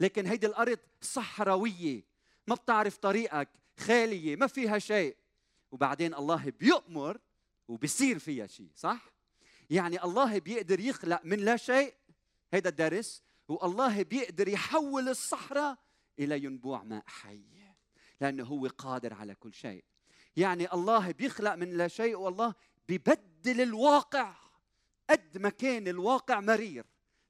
لكن 0.00 0.26
هيدي 0.26 0.46
الأرض 0.46 0.78
صحراوية. 1.00 2.04
ما 2.46 2.54
بتعرف 2.54 2.96
طريقك. 2.96 3.48
خالية 3.80 4.36
ما 4.36 4.46
فيها 4.46 4.78
شيء. 4.78 5.16
وبعدين 5.72 6.14
الله 6.14 6.52
بيؤمر 6.60 7.18
وبصير 7.68 8.18
فيها 8.18 8.46
شيء 8.46 8.70
صح؟ 8.76 9.12
يعني 9.70 10.04
الله 10.04 10.38
بيقدر 10.38 10.80
يخلق 10.80 11.20
من 11.24 11.38
لا 11.38 11.56
شيء 11.56 11.94
هيدا 12.52 12.68
الدرس. 12.70 13.22
والله 13.48 14.02
بيقدر 14.02 14.48
يحول 14.48 15.08
الصحراء 15.08 15.78
إلى 16.18 16.44
ينبوع 16.44 16.82
ماء 16.82 17.02
حي 17.06 17.44
لأنه 18.20 18.44
هو 18.44 18.66
قادر 18.66 19.14
على 19.14 19.34
كل 19.34 19.54
شيء. 19.54 19.84
يعني 20.36 20.72
الله 20.72 21.10
بيخلق 21.10 21.54
من 21.54 21.76
لا 21.76 21.88
شيء 21.88 22.16
والله 22.16 22.54
ببدل 22.88 23.60
الواقع 23.60 24.34
قد 25.10 25.38
ما 25.38 25.48
كان 25.48 25.88
الواقع 25.88 26.40
مرير. 26.40 26.84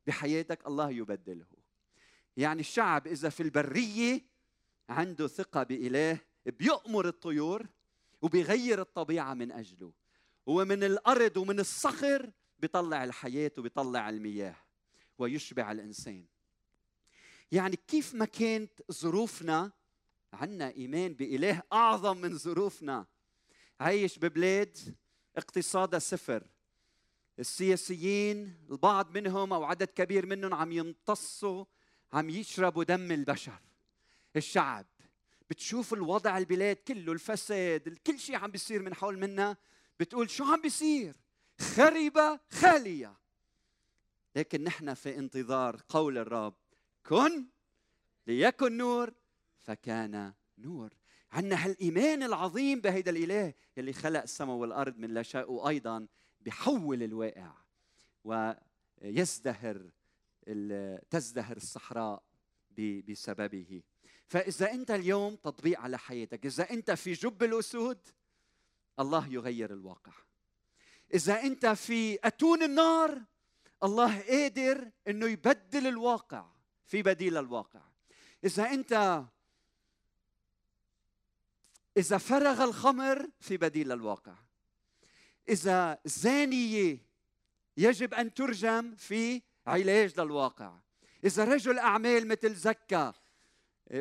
بحياتك 0.06 0.66
الله 0.66 0.90
يبدله. 0.90 1.46
يعني 2.36 2.60
الشعب 2.60 3.06
إذا 3.06 3.28
في 3.28 3.42
البرية 3.42 4.20
عنده 4.88 5.26
ثقة 5.26 5.62
بإله 5.62 6.18
بيأمر 6.50 7.08
الطيور 7.08 7.66
وبيغير 8.22 8.80
الطبيعة 8.80 9.34
من 9.34 9.52
أجله. 9.52 9.92
ومن 10.46 10.84
الأرض 10.84 11.36
ومن 11.36 11.60
الصخر 11.60 12.30
بيطلع 12.58 13.04
الحياة 13.04 13.52
وبيطلع 13.58 14.08
المياه 14.08 14.56
ويشبع 15.18 15.72
الإنسان. 15.72 16.24
يعني 17.52 17.78
كيف 17.88 18.14
ما 18.14 18.24
كانت 18.24 18.92
ظروفنا 18.92 19.72
عندنا 20.32 20.70
إيمان 20.70 21.14
بإله 21.14 21.62
أعظم 21.72 22.16
من 22.16 22.38
ظروفنا. 22.38 23.06
عايش 23.80 24.18
ببلاد 24.18 24.96
اقتصادها 25.36 25.98
صفر. 25.98 26.50
السياسيين 27.38 28.66
البعض 28.70 29.16
منهم 29.16 29.52
أو 29.52 29.64
عدد 29.64 29.86
كبير 29.86 30.26
منهم 30.26 30.54
عم 30.54 30.72
يمتصوا 30.72 31.64
عم 32.12 32.30
يشربوا 32.30 32.84
دم 32.84 33.12
البشر 33.12 33.60
الشعب. 34.36 34.86
بتشوف 35.50 35.94
الوضع 35.94 36.38
البلاد 36.38 36.76
كله 36.76 37.12
الفساد 37.12 37.98
كل 38.06 38.18
شيء 38.18 38.36
عم 38.36 38.50
بيصير 38.50 38.82
من 38.82 38.94
حول 38.94 39.18
منا 39.18 39.56
بتقول 40.00 40.30
شو 40.30 40.44
عم 40.44 40.60
بيصير؟ 40.60 41.16
خربة 41.60 42.40
خالية. 42.50 43.16
لكن 44.36 44.64
نحن 44.64 44.94
في 44.94 45.18
انتظار 45.18 45.80
قول 45.88 46.18
الرب 46.18 46.54
كن 47.06 47.46
ليكن 48.26 48.76
نور 48.76 49.14
فكان 49.60 50.32
نور. 50.58 50.92
عندنا 51.32 51.64
هالإيمان 51.64 52.22
العظيم 52.22 52.80
بهيدا 52.80 53.10
الإله 53.10 53.54
يلي 53.76 53.92
خلق 53.92 54.22
السماء 54.22 54.56
والأرض 54.56 54.98
من 54.98 55.14
لا 55.14 55.22
شيء 55.22 55.50
وأيضا 55.50 56.06
بحول 56.40 57.02
الواقع 57.02 57.52
ويزدهر 58.24 59.90
تزدهر 61.10 61.56
الصحراء 61.56 62.22
بسببه. 63.08 63.82
فإذا 64.28 64.72
أنت 64.72 64.90
اليوم 64.90 65.36
تطبيق 65.36 65.80
على 65.80 65.98
حياتك 65.98 66.46
إذا 66.46 66.70
أنت 66.70 66.90
في 66.90 67.12
جب 67.12 67.42
الأسود 67.42 67.98
الله 69.00 69.28
يغير 69.28 69.72
الواقع. 69.72 70.12
إذا 71.14 71.42
أنت 71.42 71.66
في 71.66 72.18
أتون 72.24 72.62
النار 72.62 73.22
الله 73.82 74.20
قادر 74.20 74.90
إنه 75.08 75.26
يبدل 75.26 75.86
الواقع 75.86 76.46
في 76.86 77.02
بديل 77.02 77.36
الواقع. 77.36 77.80
إذا 78.44 78.70
أنت 78.70 79.24
إذا 81.96 82.18
فرغ 82.18 82.64
الخمر 82.64 83.28
في 83.40 83.56
بديل 83.56 83.92
الواقع. 83.92 84.34
إذا 85.48 85.98
زانية 86.04 86.98
يجب 87.76 88.14
أن 88.14 88.34
ترجم 88.34 88.94
في 88.94 89.42
علاج 89.66 90.20
للواقع. 90.20 90.78
إذا 91.24 91.44
رجل 91.44 91.78
أعمال 91.78 92.28
مثل 92.28 92.54
زكا 92.54 93.14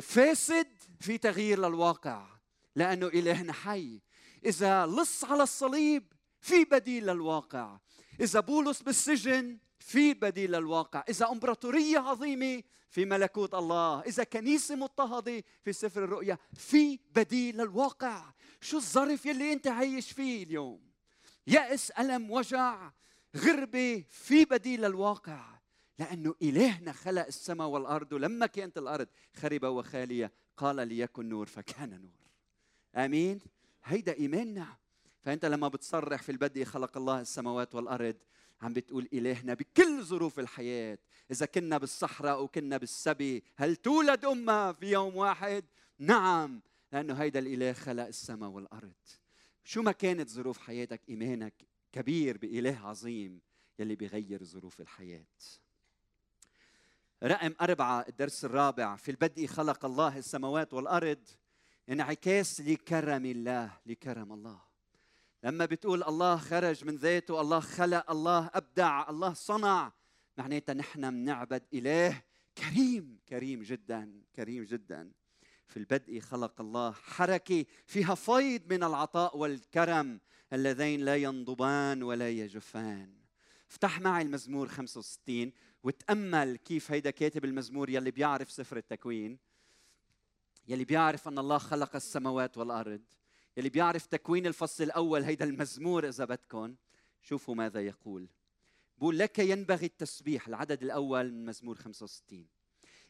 فاسد 0.02 0.68
في 1.00 1.18
تغيير 1.18 1.60
للواقع 1.60 2.28
لأنه 2.76 3.08
إلهنا 3.08 3.54
حي. 3.54 4.02
إذا 4.46 4.86
لص 4.86 5.24
على 5.24 5.44
الصليب 5.44 6.14
في 6.42 6.66
بديل 6.66 7.06
للواقع. 7.06 7.80
إذا 8.20 8.40
بولس 8.40 8.82
بالسجن 8.82 9.58
في 9.80 10.14
بديل 10.14 10.52
للواقع. 10.52 11.04
إذا 11.10 11.30
إمبراطورية 11.30 12.00
عظيمة 12.00 12.64
في 12.90 13.06
ملكوت 13.06 13.54
الله. 13.54 14.02
إذا 14.02 14.24
كنيسة 14.24 14.76
مضطهدة 14.76 15.44
في 15.64 15.74
سفر 15.74 16.04
الرؤيا. 16.04 16.38
في 16.54 17.00
بديل 17.16 17.58
للواقع. 17.58 18.34
شو 18.62 18.78
الظرف 18.78 19.26
يلي 19.26 19.54
أنت 19.54 19.68
عايش 19.68 20.12
فيه 20.12 20.44
اليوم؟ 20.44 20.88
يأس 21.48 21.92
ألم 21.92 22.32
وجع 22.32 22.92
غربة 23.36 24.04
في 24.10 24.46
بديل 24.46 24.82
للواقع. 24.82 25.57
لأنه 26.00 26.36
إلهنا 26.42 26.92
خلق 26.92 27.26
السماء 27.26 27.68
والأرض 27.68 28.14
ولما 28.14 28.46
كانت 28.46 28.78
الأرض 28.78 29.08
خربة 29.34 29.70
وخالية 29.70 30.32
قال 30.58 30.88
ليكن 30.88 31.30
نور 31.30 31.46
فكان 31.46 32.02
نور. 32.02 32.32
آمين؟ 32.96 33.40
هيدا 33.84 34.18
إيماننا. 34.18 34.78
فأنت 35.22 35.46
لما 35.46 35.68
بتصرح 35.68 36.22
في 36.22 36.32
البدء 36.32 36.64
خلق 36.64 36.98
الله 36.98 37.22
السماوات 37.22 37.76
والأرض 37.76 38.16
عم 38.62 38.74
بتقول 38.74 39.10
إلهنا 39.14 39.54
بكل 39.54 40.04
ظروف 40.04 40.40
الحياة. 40.40 40.98
إذا 41.32 41.46
كنا 41.46 41.78
بالصحراء 41.78 42.44
وكنا 42.44 42.78
بالسبي 42.78 43.44
هل 43.56 43.76
تولد 43.76 44.26
أمة 44.26 44.74
في 44.74 44.92
يوم 44.92 45.16
واحد؟ 45.16 45.66
نعم 46.00 46.62
لأنه 46.92 47.14
هيدا 47.14 47.40
الإله 47.40 47.74
خلق 47.74 48.06
السماء 48.06 48.50
والأرض. 48.50 48.94
شو 49.64 49.82
ما 49.82 49.92
كانت 49.92 50.30
ظروف 50.30 50.58
حياتك 50.58 51.02
إيمانك 51.10 51.54
كبير 51.92 52.38
بإله 52.38 52.88
عظيم 52.88 53.42
يلي 53.80 53.96
بيغير 53.96 54.44
ظروف 54.44 54.82
الحياة. 54.82 55.26
رقم 57.24 57.54
أربعة 57.62 58.06
الدرس 58.10 58.46
الرابع 58.46 58.96
في 58.96 59.12
البدء 59.12 59.48
خلق 59.48 59.86
الله 59.86 60.18
السماوات 60.18 60.74
والأرض 60.74 61.28
انعكاس 61.90 62.62
لكرم 62.62 63.26
الله 63.26 63.72
لكرم 63.86 64.34
الله. 64.34 64.60
لما 65.44 65.66
بتقول 65.66 66.04
الله 66.04 66.38
خرج 66.38 66.86
من 66.86 66.96
ذاته 66.96 67.42
الله 67.42 67.60
خلق 67.60 68.12
الله 68.12 68.50
أبدع 68.54 69.10
الله 69.10 69.34
صنع 69.34 69.92
معناتها 70.38 70.74
نحن 70.74 71.10
بنعبد 71.12 71.64
إله 71.74 72.22
كريم 72.58 73.20
كريم 73.30 73.62
جدا 73.62 74.22
كريم 74.36 74.64
جدا. 74.64 75.12
في 75.68 75.78
البدء 75.78 76.20
خلق 76.20 76.62
الله 76.62 76.92
حركة 76.92 77.66
فيها 77.86 78.16
فيض 78.16 78.62
من 78.74 78.84
العطاء 78.84 79.38
والكرم 79.38 80.20
اللذين 80.54 81.06
لا 81.06 81.16
ينضبان 81.16 82.04
ولا 82.04 82.30
يجفان. 82.30 83.17
افتح 83.72 84.02
معي 84.02 84.22
المزمور 84.22 84.68
65 84.68 85.52
وتأمل 85.84 86.58
كيف 86.58 86.92
هيدا 86.92 87.10
كاتب 87.10 87.46
المزمور 87.46 87.90
يلي 87.90 88.12
بيعرف 88.12 88.52
سفر 88.52 88.78
التكوين 88.78 89.40
يلي 90.68 90.86
بيعرف 90.86 91.28
أن 91.28 91.40
الله 91.40 91.58
خلق 91.58 91.96
السماوات 91.96 92.58
والأرض 92.58 93.02
يلي 93.58 93.70
بيعرف 93.70 94.06
تكوين 94.06 94.48
الفصل 94.48 94.84
الأول 94.84 95.24
هيدا 95.24 95.46
المزمور 95.46 96.08
إذا 96.08 96.26
بدكم 96.26 96.76
شوفوا 97.22 97.56
ماذا 97.56 97.82
يقول. 97.82 98.28
بقول 98.98 99.20
لك 99.20 99.40
ينبغي 99.40 99.86
التسبيح 99.86 100.48
العدد 100.48 100.84
الأول 100.84 101.32
من 101.32 101.46
مزمور 101.46 101.76
65 101.76 102.48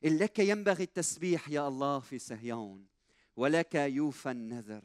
لك 0.04 0.40
ينبغي 0.40 0.84
التسبيح 0.84 1.50
يا 1.50 1.68
الله 1.68 2.00
في 2.00 2.20
سهيون 2.20 2.86
ولك 3.36 3.76
يوفى 3.76 4.32
النذر. 4.32 4.84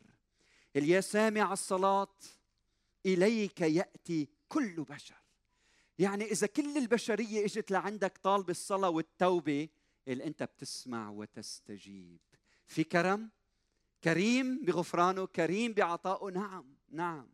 يا 0.74 1.00
سامع 1.00 1.52
الصلاة 1.52 2.16
إليك 3.06 3.60
يأتي 3.60 4.28
كل 4.48 4.84
بشر. 4.84 5.21
يعني 6.02 6.24
إذا 6.24 6.46
كل 6.46 6.76
البشرية 6.76 7.44
إجت 7.44 7.70
لعندك 7.70 8.18
طالب 8.22 8.50
الصلاة 8.50 8.88
والتوبة 8.90 9.68
اللي 10.08 10.24
أنت 10.24 10.42
بتسمع 10.42 11.10
وتستجيب. 11.10 12.20
في 12.66 12.84
كرم؟ 12.84 13.30
كريم 14.04 14.64
بغفرانه 14.64 15.26
كريم 15.26 15.72
بعطائه. 15.72 16.30
نعم 16.30 16.76
نعم. 16.90 17.28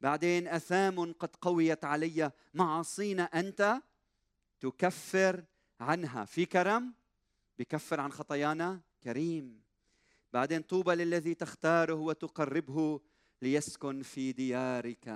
بعدين 0.00 0.48
أثام 0.48 1.12
قد 1.12 1.36
قويت 1.36 1.84
علي 1.84 2.30
معاصينا 2.54 3.22
أنت 3.22 3.82
تكفر 4.60 5.44
عنها. 5.80 6.24
في 6.24 6.46
كرم؟ 6.46 6.94
بكفر 7.58 8.00
عن 8.00 8.12
خطايانا؟ 8.12 8.80
كريم. 9.02 9.62
بعدين 10.32 10.62
طوبى 10.62 10.94
للذي 10.94 11.34
تختاره 11.34 11.94
وتقربه 11.94 13.00
ليسكن 13.42 14.02
في 14.02 14.32
ديارك. 14.32 15.08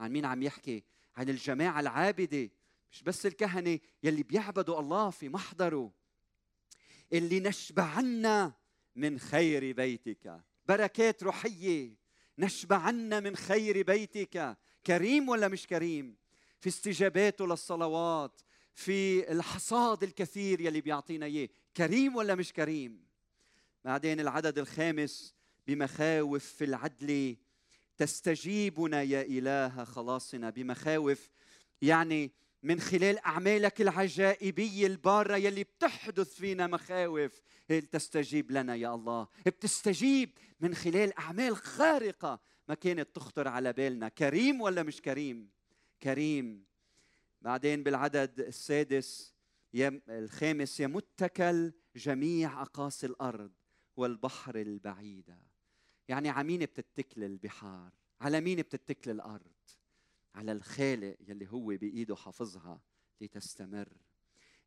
عن 0.00 0.12
مين 0.12 0.24
عم 0.24 0.42
يحكي؟ 0.42 0.95
عن 1.16 1.28
الجماعة 1.28 1.80
العابدة 1.80 2.50
مش 2.90 3.02
بس 3.02 3.26
الكهنة 3.26 3.78
يلي 4.02 4.22
بيعبدوا 4.22 4.80
الله 4.80 5.10
في 5.10 5.28
محضره. 5.28 5.92
اللي 7.12 7.40
نشبعنا 7.40 8.52
من 8.96 9.18
خير 9.18 9.72
بيتك. 9.72 10.40
بركات 10.66 11.22
روحية. 11.22 11.96
نشبعنا 12.38 13.20
من 13.20 13.36
خير 13.36 13.82
بيتك. 13.82 14.56
كريم 14.86 15.28
ولا 15.28 15.48
مش 15.48 15.66
كريم؟ 15.66 16.16
في 16.60 16.68
استجاباته 16.68 17.46
للصلوات 17.46 18.40
في 18.74 19.32
الحصاد 19.32 20.02
الكثير 20.02 20.60
يلي 20.60 20.80
بيعطينا 20.80 21.26
إياه. 21.26 21.48
كريم 21.76 22.16
ولا 22.16 22.34
مش 22.34 22.52
كريم؟ 22.52 23.06
بعدين 23.84 24.20
العدد 24.20 24.58
الخامس 24.58 25.34
بمخاوف 25.66 26.44
في 26.44 26.64
العدل 26.64 27.36
تستجيبنا 27.96 29.02
يا 29.02 29.22
إله 29.22 29.84
خلاصنا 29.84 30.50
بمخاوف. 30.50 31.30
يعني 31.82 32.32
من 32.62 32.80
خلال 32.80 33.18
أعمالك 33.18 33.80
العجائبيه 33.80 34.86
البارة 34.86 35.36
يلي 35.36 35.64
بتحدث 35.64 36.34
فينا 36.34 36.66
مخاوف. 36.66 37.40
تستجيب 37.92 38.50
لنا 38.50 38.74
يا 38.74 38.94
الله. 38.94 39.28
بتستجيب 39.46 40.30
من 40.60 40.74
خلال 40.74 41.18
أعمال 41.18 41.56
خارقة. 41.56 42.40
ما 42.68 42.74
كانت 42.74 43.08
تخطر 43.14 43.48
على 43.48 43.72
بالنا. 43.72 44.08
كريم 44.08 44.60
ولا 44.60 44.82
مش 44.82 45.02
كريم؟ 45.02 45.48
كريم. 46.02 46.64
بعدين 47.42 47.82
بالعدد 47.82 48.40
السادس 48.40 49.34
الخامس 50.08 50.80
يمتكل 50.80 51.72
جميع 51.96 52.62
أقاصي 52.62 53.06
الأرض 53.06 53.52
والبحر 53.96 54.56
البعيده 54.56 55.45
يعني 56.08 56.28
على 56.28 56.46
مين 56.46 56.60
بتتكل 56.60 57.24
البحار 57.24 57.90
على 58.20 58.40
مين 58.40 58.58
بتتكل 58.58 59.10
الأرض 59.10 59.52
على 60.34 60.52
الخالق 60.52 61.16
يلي 61.28 61.48
هو 61.50 61.66
بإيده 61.66 62.16
حافظها 62.16 62.80
لتستمر. 63.20 63.88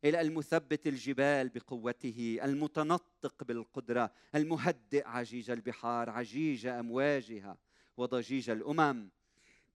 إلى 0.04 0.20
المثبت 0.20 0.86
الجبال 0.86 1.48
بقوته 1.48 2.38
المتنطق 2.42 3.44
بالقدرة 3.44 4.12
المهدئ 4.34 5.08
عجيج 5.08 5.50
البحار 5.50 6.10
عجيج 6.10 6.66
أمواجها 6.66 7.58
وضجيج 7.96 8.50
الأمم. 8.50 9.10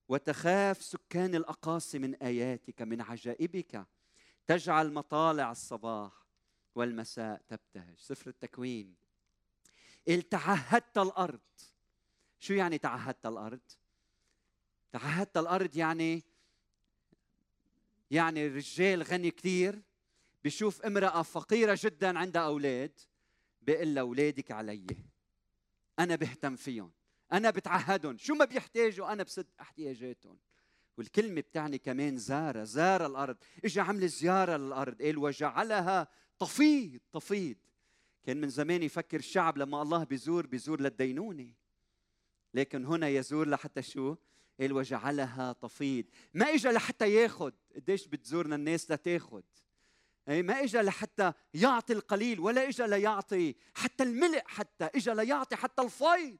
وتخاف 0.09 0.83
سكان 0.83 1.35
الاقاصي 1.35 1.99
من 1.99 2.15
آياتك 2.15 2.81
من 2.81 3.01
عجائبك. 3.01 3.85
تجعل 4.47 4.93
مطالع 4.93 5.51
الصباح 5.51 6.25
والمساء 6.75 7.41
تبتهج. 7.47 7.99
سفر 7.99 8.29
التكوين. 8.29 9.04
التعهدت 10.09 10.97
الأرض. 10.97 11.39
شو 12.39 12.53
يعني 12.53 12.77
تعهدت 12.77 13.25
الأرض؟ 13.25 13.61
تعهدت 14.91 15.37
الأرض 15.37 15.75
يعني 15.75 16.23
يعني 18.11 18.47
رجال 18.47 19.03
غني 19.03 19.31
كثير. 19.31 19.81
بشوف 20.43 20.81
امرأة 20.81 21.21
فقيرة 21.21 21.79
جدا 21.81 22.19
عندها 22.19 22.41
أولاد 22.45 22.99
بيقول 23.61 23.95
لها 23.95 24.01
أولادك 24.01 24.51
علي. 24.51 24.87
أنا 25.99 26.15
بهتم 26.15 26.55
فيهم. 26.55 26.91
أنا 27.33 27.49
بتعهدهم. 27.49 28.17
شو 28.17 28.33
ما 28.35 28.45
بيحتاجوا 28.45 29.13
أنا 29.13 29.23
بسد 29.23 29.47
احتياجاتهم. 29.61 30.39
والكلمة 30.97 31.41
بتعني 31.41 31.77
كمان 31.77 32.17
زار 32.17 32.63
زار 32.63 33.05
الأرض. 33.05 33.37
إجا 33.65 33.81
عمل 33.81 34.07
زيارة 34.07 34.57
للأرض. 34.57 35.01
قال 35.01 35.17
وجعلها 35.17 36.07
تفيض 36.39 36.99
تفيض. 37.13 37.57
كان 38.25 38.41
من 38.41 38.49
زمان 38.49 38.83
يفكر 38.83 39.19
الشعب 39.19 39.57
لما 39.57 39.81
الله 39.81 40.03
بيزور 40.03 40.47
بيزور 40.47 40.81
للدينونة. 40.81 41.53
لكن 42.53 42.85
هنا 42.85 43.07
يزور 43.07 43.49
لحتى 43.49 43.81
شو؟ 43.81 44.15
قال 44.59 44.73
وجعلها 44.73 45.53
تفيض. 45.53 46.05
ما 46.33 46.53
اجى 46.53 46.69
لحتى 46.69 47.13
ياخذ 47.13 47.51
قديش 47.75 48.07
بتزورنا 48.07 48.55
الناس 48.55 48.91
لتاخذ 48.91 49.43
أي 50.29 50.43
ما 50.43 50.63
اجى 50.63 50.77
لحتى 50.77 51.33
يعطي 51.53 51.93
القليل 51.93 52.39
ولا 52.39 52.69
اجى 52.69 52.87
ليعطي 52.87 53.55
حتى 53.73 54.03
الملء 54.03 54.41
حتى 54.45 54.85
اجى 54.85 55.13
ليعطي 55.13 55.55
حتى 55.55 55.81
الفيض 55.81 56.37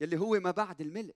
يلي 0.00 0.18
هو 0.18 0.40
ما 0.40 0.50
بعد 0.50 0.80
الملء. 0.80 1.14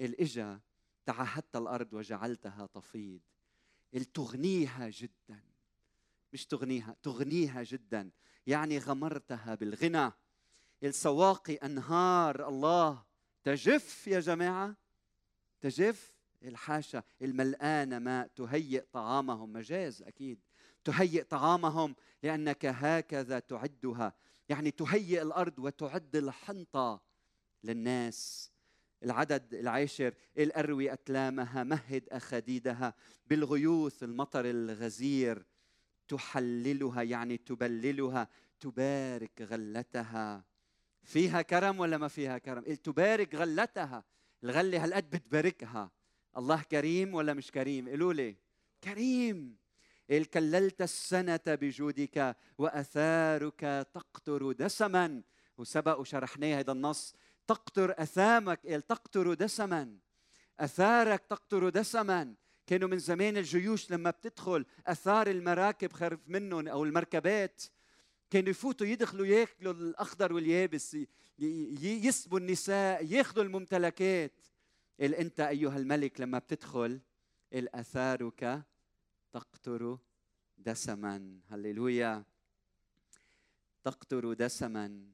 اجى 0.00 0.58
تعهدت 1.06 1.56
الأرض 1.56 1.92
وجعلتها 1.92 2.66
تفيض. 2.66 3.20
تغنيها 4.14 4.90
جدا. 4.90 5.40
مش 6.32 6.46
تغنيها 6.46 6.96
تغنيها 7.02 7.62
جدا. 7.62 8.10
يعني 8.46 8.78
غمرتها 8.78 9.54
بالغنى. 9.54 10.12
السواقي 10.82 11.54
أنهار. 11.54 12.48
الله 12.48 13.02
تجف 13.44 14.06
يا 14.06 14.20
جماعة 14.20 14.76
تجف 15.60 16.14
الحاشا 16.42 17.02
الملآنة 17.22 17.98
ماء 17.98 18.26
تهيئ 18.26 18.84
طعامهم. 18.92 19.52
مجاز 19.52 20.02
أكيد. 20.02 20.40
تهيئ 20.84 21.22
طعامهم 21.22 21.96
لأنك 22.22 22.66
هكذا 22.66 23.38
تعدها. 23.38 24.14
يعني 24.48 24.70
تهيئ 24.70 25.22
الأرض 25.22 25.58
وتعد 25.58 26.16
الحنطة 26.16 27.02
للناس. 27.64 28.50
العدد 29.02 29.54
العاشر 29.54 30.14
الأروي 30.38 30.92
أتلامها 30.92 31.62
مهد 31.64 32.08
أخديدها 32.08 32.94
بالغيوث 33.26 34.02
المطر 34.02 34.44
الغزير. 34.44 35.44
تحللها 36.12 37.02
يعني 37.02 37.36
تبللها 37.36 38.28
تبارك 38.60 39.42
غلتها. 39.42 40.44
فيها 41.02 41.42
كرم 41.42 41.80
ولا 41.80 41.98
ما 41.98 42.08
فيها 42.08 42.38
كرم؟ 42.38 42.62
تبارك 42.62 43.34
غلتها. 43.34 44.04
الغله 44.44 44.84
هالقد 44.84 45.10
بتباركها؟ 45.10 45.90
الله 46.36 46.62
كريم 46.62 47.14
ولا 47.14 47.34
مش 47.34 47.50
كريم؟ 47.50 47.88
قولوا 47.88 48.12
لي. 48.12 48.36
كريم. 48.84 49.56
كللت 50.34 50.82
السنة 50.82 51.40
بجودك 51.46 52.36
وأثارك 52.58 53.60
تقطر 53.94 54.52
دسما. 54.52 55.22
وسبق 55.58 56.00
وشرحناه 56.00 56.58
هذا 56.58 56.72
النص. 56.72 57.14
تقطر 57.46 58.02
أثامك 58.02 58.60
تقطر 58.88 59.34
دسما. 59.34 59.98
أثارك 60.60 61.24
تقطر 61.24 61.68
دسما. 61.68 62.34
كانوا 62.72 62.88
من 62.88 62.98
زمان 62.98 63.36
الجيوش 63.36 63.90
لما 63.90 64.10
بتدخل 64.10 64.66
أثار 64.86 65.30
المراكب 65.30 65.92
خرف 65.92 66.20
منهم 66.26 66.68
أو 66.68 66.84
المركبات 66.84 67.62
كانوا 68.30 68.50
يفوتوا 68.50 68.86
يدخلوا 68.86 69.26
ياكلوا 69.26 69.72
الأخضر 69.72 70.32
واليابس 70.32 70.96
يسبوا 71.38 72.38
النساء 72.38 73.04
ياخذوا 73.04 73.44
الممتلكات. 73.44 74.32
أنت 75.00 75.40
أيها 75.40 75.76
الملك 75.76 76.20
لما 76.20 76.38
بتدخل 76.38 77.00
اثارك 77.54 78.62
تقطر 79.32 79.98
دسما. 80.58 81.40
هللويا. 81.48 82.24
تقطر 83.84 84.32
دسما. 84.32 85.06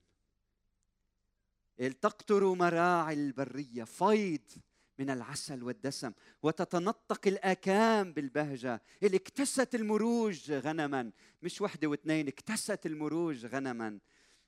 تقطر 2.00 2.54
مراعي 2.54 3.14
البرية. 3.14 3.84
فيض. 3.84 4.50
من 4.98 5.10
العسل 5.10 5.62
والدسم 5.62 6.12
وتتنطق 6.42 7.26
الآكام 7.26 8.12
بالبهجة. 8.12 8.82
اللي 9.02 9.16
اكتست 9.16 9.74
المروج 9.74 10.52
غنما 10.52 11.10
مش 11.42 11.60
وحدة 11.60 11.88
واثنين 11.88 12.28
اكتست 12.28 12.86
المروج 12.86 13.46
غنما. 13.46 13.98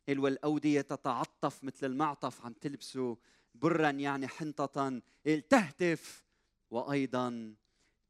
والأودية 0.08 0.80
تتعطف 0.80 1.64
مثل 1.64 1.86
المعطف 1.86 2.46
عم 2.46 2.52
تلبسه 2.52 3.16
برا 3.54 3.90
يعني 3.90 4.28
حنطة. 4.28 5.02
تهتف 5.48 6.24
وأيضا 6.70 7.54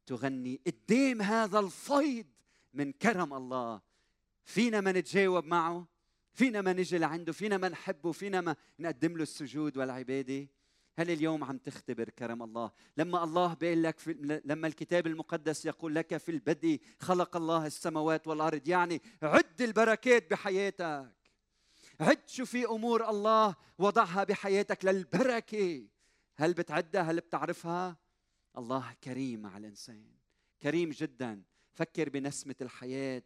تغني. 0.05 0.61
قدام 0.67 1.21
هذا 1.21 1.59
الفيض 1.59 2.25
من 2.73 2.91
كرم 2.91 3.33
الله. 3.33 3.81
فينا 4.45 4.81
ما 4.81 4.91
نتجاوب 4.91 5.45
معه؟ 5.45 5.87
فينا 6.33 6.61
ما 6.61 6.73
نجي 6.73 6.97
لعنده؟ 6.97 7.31
فينا 7.33 7.57
ما 7.57 7.69
نحبه؟ 7.69 8.11
فينا 8.11 8.41
ما 8.41 8.55
نقدم 8.79 9.17
له 9.17 9.23
السجود 9.23 9.77
والعبادة؟ 9.77 10.47
هل 11.01 11.11
اليوم 11.11 11.43
عم 11.43 11.57
تختبر 11.57 12.09
كرم 12.09 12.43
الله؟ 12.43 12.71
لما 12.97 13.23
الله 13.23 13.53
بيقول 13.53 13.83
لك 13.83 13.99
في 13.99 14.41
لما 14.45 14.67
الكتاب 14.67 15.07
المقدس 15.07 15.65
يقول 15.65 15.95
لك 15.95 16.17
في 16.17 16.31
البدء 16.31 16.79
خلق 16.99 17.35
الله 17.35 17.65
السماوات 17.65 18.27
والأرض 18.27 18.67
يعني 18.67 19.01
عد 19.23 19.61
البركات 19.61 20.31
بحياتك. 20.31 21.11
عد 21.99 22.29
شو 22.29 22.45
في 22.45 22.65
أمور 22.65 23.09
الله 23.09 23.55
وضعها 23.77 24.23
بحياتك 24.23 24.85
للبركة. 24.85 25.87
هل 26.35 26.53
بتعدها؟ 26.53 27.01
هل 27.01 27.19
بتعرفها؟ 27.19 27.97
الله 28.57 28.93
كريم 29.03 29.41
مع 29.41 29.57
الإنسان. 29.57 30.05
كريم 30.61 30.89
جدا. 30.89 31.41
فكر 31.73 32.09
بنسمة 32.09 32.55
الحياة. 32.61 33.23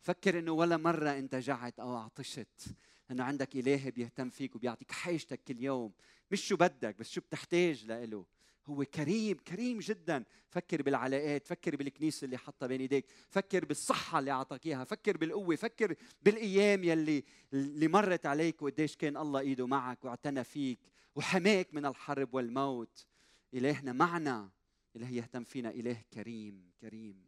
فكر 0.00 0.38
إنه 0.38 0.52
ولا 0.52 0.76
مرة 0.76 1.10
انت 1.10 1.34
جعت 1.34 1.80
أو 1.80 1.96
عطشت. 1.96 2.76
انه 3.10 3.24
عندك 3.24 3.56
إله 3.56 3.90
بيهتم 3.90 4.30
فيك 4.30 4.56
وبيعطيك 4.56 4.92
حاجتك 4.92 5.44
كل 5.44 5.62
يوم. 5.62 5.92
مش 6.30 6.44
شو 6.44 6.56
بدك 6.56 6.98
بس 6.98 7.10
شو 7.10 7.20
بتحتاج 7.20 7.84
لإله. 7.84 8.26
هو 8.66 8.84
كريم 8.84 9.36
كريم 9.36 9.78
جدا. 9.78 10.24
فكر 10.48 10.82
بالعلاقات 10.82 11.46
فكر 11.46 11.76
بالكنيسة 11.76 12.24
اللي 12.24 12.38
حطها 12.38 12.66
بين 12.66 12.80
إيديك. 12.80 13.06
فكر 13.28 13.64
بالصحة 13.64 14.18
اللي 14.18 14.30
أعطاك 14.30 14.66
إياها. 14.66 14.84
فكر 14.84 15.16
بالقوة 15.16 15.56
فكر 15.56 15.94
بالأيام 16.22 16.84
يلي 16.84 17.24
اللي 17.52 17.88
مرت 17.88 18.26
عليك 18.26 18.62
وقديش 18.62 18.96
كان 18.96 19.16
الله 19.16 19.40
إيده 19.40 19.66
معك 19.66 20.04
واعتنى 20.04 20.44
فيك 20.44 20.78
وحماك 21.14 21.74
من 21.74 21.86
الحرب 21.86 22.34
والموت. 22.34 23.06
إلهنا 23.54 23.92
معنا. 23.92 24.50
إله 24.96 25.10
يهتم 25.10 25.44
فينا. 25.44 25.70
إله 25.70 26.02
كريم 26.14 26.70
كريم. 26.80 27.26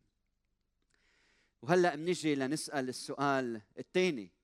وهلأ 1.63 1.95
بنجي 1.95 2.35
لنسأل 2.35 2.89
السؤال 2.89 3.61
الثاني. 3.79 4.38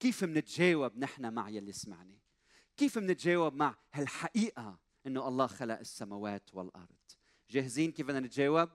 كيف 0.00 0.24
منتجاوب 0.24 0.98
نحن 0.98 1.34
مع 1.34 1.48
يلي 1.48 1.72
سمعني؟ 1.72 2.18
كيف 2.76 2.98
منتجاوب 2.98 3.54
مع 3.54 3.76
هالحقيقة 3.92 4.78
إنه 5.06 5.28
الله 5.28 5.46
خلق 5.46 5.78
السماوات 5.78 6.54
والأرض؟ 6.54 6.96
جاهزين 7.50 7.92
كيف 7.92 8.06
بدنا 8.06 8.20
نتجاوب؟ 8.20 8.68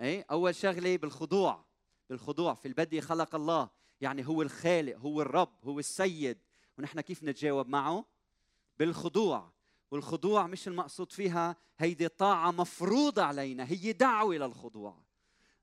اي 0.00 0.20
أول 0.20 0.54
شغلة 0.54 0.96
بالخضوع 0.96 1.64
بالخضوع 2.10 2.54
في 2.54 2.68
البدء 2.68 3.00
خلق 3.00 3.34
الله 3.34 3.70
يعني 4.00 4.26
هو 4.26 4.42
الخالق 4.42 4.96
هو 4.96 5.22
الرب 5.22 5.64
هو 5.64 5.78
السيد. 5.78 6.38
ونحن 6.78 7.00
كيف 7.00 7.22
نتجاوب 7.24 7.68
معه؟ 7.68 8.04
بالخضوع. 8.78 9.52
والخضوع 9.90 10.46
مش 10.46 10.68
المقصود 10.68 11.12
فيها 11.12 11.56
هيدي 11.78 12.08
طاعة 12.08 12.50
مفروضة 12.50 13.22
علينا 13.22 13.64
هي 13.64 13.92
دعوة 13.92 14.34
للخضوع. 14.34 15.04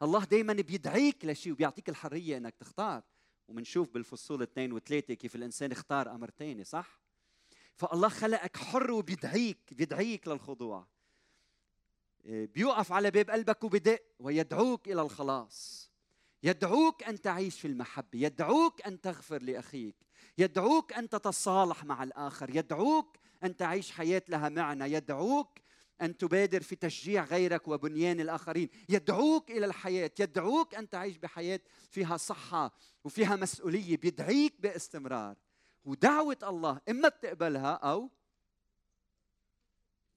الله 0.02 0.24
دائما 0.24 0.54
بيدعيك 0.54 1.26
لشيء 1.26 1.54
وبيعطيك 1.54 1.90
الحرية 1.90 2.38
إنك 2.38 2.56
تختار. 2.56 3.04
ومنشوف 3.52 3.90
بالفصول 3.90 4.42
اثنين 4.42 4.74
وثلاثة 4.74 5.14
كيف 5.14 5.36
الإنسان 5.36 5.72
اختار 5.72 6.12
أمر 6.16 6.30
ثاني 6.30 6.64
صح؟ 6.64 7.02
فالله 7.76 8.10
خلقك 8.10 8.58
حر 8.58 8.92
وبيدعيك 8.92 9.58
بيدعيك 9.72 10.28
للخضوع 10.28 10.88
إيه، 12.26 12.46
بيوقف 12.46 12.92
على 12.92 13.12
باب 13.12 13.30
قلبك 13.30 13.64
وبدق 13.64 14.00
ويدعوك 14.20 14.88
إلى 14.88 15.02
الخلاص 15.02 15.92
يدعوك 16.44 17.04
أن 17.04 17.22
تعيش 17.22 17.60
في 17.60 17.68
المحبة 17.68 18.20
يدعوك 18.20 18.82
أن 18.82 19.02
تغفر 19.02 19.42
لأخيك 19.42 19.96
يدعوك 20.38 20.94
أن 20.94 21.10
تتصالح 21.10 21.86
مع 21.86 22.04
الآخر 22.04 22.56
يدعوك 22.56 23.18
أن 23.44 23.58
تعيش 23.58 23.92
حياة 23.92 24.24
لها 24.30 24.50
معنى 24.50 24.94
يدعوك 24.94 25.60
أن 26.02 26.18
تبادر 26.18 26.62
في 26.62 26.76
تشجيع 26.76 27.24
غيرك 27.24 27.68
وبنيان 27.68 28.20
الآخرين. 28.20 28.70
يدعوك 28.90 29.52
إلى 29.52 29.66
الحياة 29.66 30.12
يدعوك 30.20 30.76
أن 30.76 30.90
تعيش 30.90 31.18
بحياة 31.18 31.60
فيها 31.90 32.18
صحة 32.18 32.74
وفيها 33.04 33.36
مسؤولية 33.36 33.98
بيدعيك 33.98 34.62
باستمرار. 34.62 35.38
ودعوة 35.86 36.38
الله 36.44 36.82
إما 36.90 37.10
بتقبلها 37.10 37.74
أو 37.74 38.10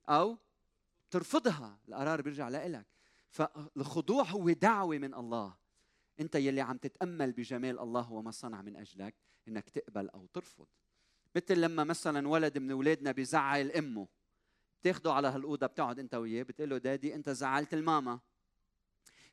أو 0.09 0.39
ترفضها. 1.11 1.79
القرار 1.89 2.23
بيرجع 2.23 2.49
لإلك. 2.49 2.87
فالخضوع 3.31 4.23
هو 4.23 4.51
دعوة 4.51 4.99
من 4.99 5.15
الله. 5.15 5.55
أنت 6.21 6.35
يلي 6.35 6.61
عم 6.61 6.77
تتأمل 6.77 7.33
بجمال 7.33 7.79
الله 7.79 8.13
وما 8.13 8.31
صنع 8.31 8.63
من 8.63 8.77
أجلك 8.77 9.15
إنك 9.49 9.69
تقبل 9.69 10.09
أو 10.09 10.27
ترفض. 10.27 10.67
مثل 11.37 11.61
لما 11.61 11.85
مثلا 11.85 12.29
ولد 12.29 12.59
من 12.59 12.71
أولادنا 12.71 13.13
بيزعل 13.13 13.71
أمه. 13.71 14.09
بتاخده 14.85 15.13
على 15.13 15.29
هالأوضة 15.29 15.67
بتقعد 15.67 15.99
أنت 15.99 16.15
وياه 16.15 16.43
بتقول 16.43 16.71
له 16.71 16.79
دادي 16.79 17.15
أنت 17.15 17.31
زعلت 17.31 17.75
الماما. 17.75 18.21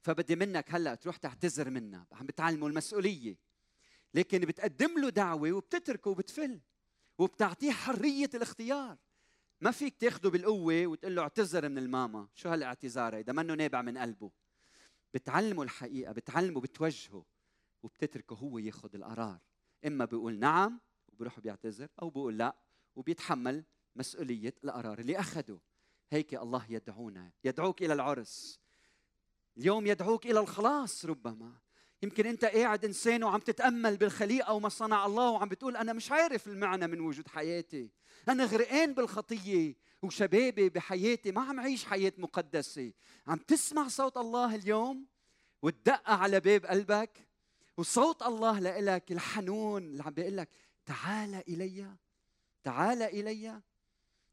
فبدي 0.01 0.35
منك 0.35 0.65
هلأ 0.69 0.95
تروح 0.95 1.17
تعتذر 1.17 1.69
منها 1.69 2.07
عم 2.11 2.25
بتعلمه 2.25 2.67
المسؤولية. 2.67 3.37
لكن 4.13 4.39
بتقدم 4.39 5.01
له 5.01 5.09
دعوة 5.09 5.51
وبتتركه 5.51 6.11
وبتفل 6.11 6.61
وبتعطيه 7.17 7.71
حرية 7.71 8.29
الاختيار. 8.33 8.97
ما 9.61 9.71
فيك 9.71 9.95
تاخده 9.95 10.29
بالقوة 10.29 10.87
وتقول 10.87 11.15
له 11.15 11.21
اعتذر 11.21 11.69
من 11.69 11.77
الماما. 11.77 12.27
شو 12.33 12.49
هالاعتذار 12.49 13.15
هيدا؟ 13.15 13.33
منه 13.33 13.53
نابع 13.53 13.81
من 13.81 13.97
قلبه. 13.97 14.31
بتعلمه 15.13 15.63
الحقيقة 15.63 16.11
بتعلمه 16.11 16.61
بتوجهه 16.61 17.25
وبتتركه 17.83 18.33
هو 18.33 18.57
ياخذ 18.57 18.95
القرار. 18.95 19.39
إما 19.87 20.05
بيقول 20.05 20.39
نعم 20.39 20.79
وبيروح 21.13 21.39
بيعتذر 21.39 21.87
أو 22.01 22.09
بيقول 22.09 22.37
لا 22.37 22.55
وبيتحمل 22.95 23.63
مسؤولية 23.95 24.53
القرار 24.63 24.99
اللي 24.99 25.19
اخذه 25.19 25.59
هيك 26.11 26.33
الله 26.33 26.65
يدعونا. 26.69 27.31
يدعوك 27.43 27.81
إلى 27.81 27.93
العرس. 27.93 28.59
اليوم 29.57 29.87
يدعوك 29.87 30.25
إلى 30.25 30.39
الخلاص 30.39 31.05
ربما. 31.05 31.53
يمكن 32.03 32.25
أنت 32.25 32.45
قاعد 32.45 32.85
إنسان 32.85 33.23
وعم 33.23 33.39
تتأمل 33.39 33.97
بالخليقة 33.97 34.53
وما 34.53 34.69
صنع 34.69 35.05
الله 35.05 35.29
وعم 35.29 35.49
بتقول 35.49 35.77
أنا 35.77 35.93
مش 35.93 36.11
عارف 36.11 36.47
المعنى 36.47 36.87
من 36.87 36.99
وجود 36.99 37.27
حياتي. 37.27 37.91
أنا 38.29 38.45
غرقان 38.45 38.93
بالخطية 38.93 39.75
وشبابي 40.01 40.69
بحياتي. 40.69 41.31
ما 41.31 41.41
عم 41.41 41.59
عيش 41.59 41.85
حياة 41.85 42.13
مقدسة. 42.17 42.93
عم 43.27 43.37
تسمع 43.37 43.87
صوت 43.87 44.17
الله 44.17 44.55
اليوم 44.55 45.05
وتدق 45.61 46.09
على 46.09 46.39
باب 46.39 46.65
قلبك 46.65 47.27
وصوت 47.77 48.23
الله 48.23 48.59
لإلك 48.59 49.11
الحنون 49.11 49.83
اللي 49.83 50.03
عم 50.03 50.13
بيقول 50.13 50.37
لك 50.37 50.49
تعال 50.85 51.35
إلي 51.35 51.95
تعال 52.63 53.01
إلي. 53.01 53.61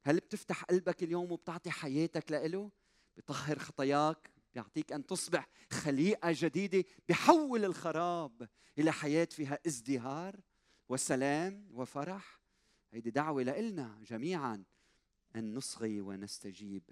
هل 0.09 0.17
بتفتح 0.17 0.65
قلبك 0.65 1.03
اليوم 1.03 1.33
وبتعطي 1.33 1.71
حياتك 1.71 2.33
لإله؟ 2.33 2.71
بطهر 3.17 3.59
خطاياك 3.59 4.31
بيعطيك 4.55 4.93
أن 4.93 5.07
تصبح 5.07 5.49
خليقة 5.71 6.29
جديدة 6.35 6.85
بحول 7.09 7.65
الخراب 7.65 8.49
إلى 8.79 8.93
حياة 8.93 9.29
فيها 9.31 9.59
ازدهار 9.67 10.41
وسلام 10.89 11.69
وفرح. 11.73 12.41
هيدي 12.93 13.11
دعوة 13.11 13.43
لنا 13.43 13.99
جميعا 14.07 14.65
أن 15.37 15.55
نصغي 15.55 16.01
ونستجيب. 16.01 16.83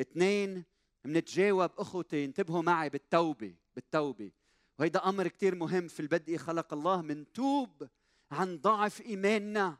اثنين 0.00 0.64
منتجاوب 1.04 1.70
أخوتي 1.78 2.24
انتبهوا 2.24 2.62
معي 2.62 2.88
بالتوبة 2.88 3.54
بالتوبة. 3.74 4.32
وهيدا 4.78 5.08
أمر 5.08 5.28
كثير 5.28 5.54
مهم 5.54 5.88
في 5.88 6.00
البدء 6.00 6.36
خلق 6.36 6.72
الله 6.72 7.02
من 7.02 7.32
توب 7.32 7.88
عن 8.30 8.58
ضعف 8.58 9.00
إيماننا. 9.00 9.78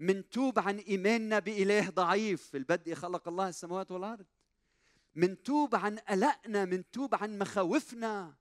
منتوب 0.00 0.58
عن 0.58 0.78
إيماننا 0.78 1.38
بإله 1.38 1.90
ضعيف. 1.90 2.42
في 2.42 2.56
البدء 2.56 2.94
خلق 2.94 3.28
الله 3.28 3.48
السماوات 3.48 3.90
والأرض. 3.90 4.26
منتوب 5.14 5.74
عن 5.74 5.98
قلقنا 5.98 6.64
منتوب 6.64 7.14
عن 7.14 7.38
مخاوفنا. 7.38 8.34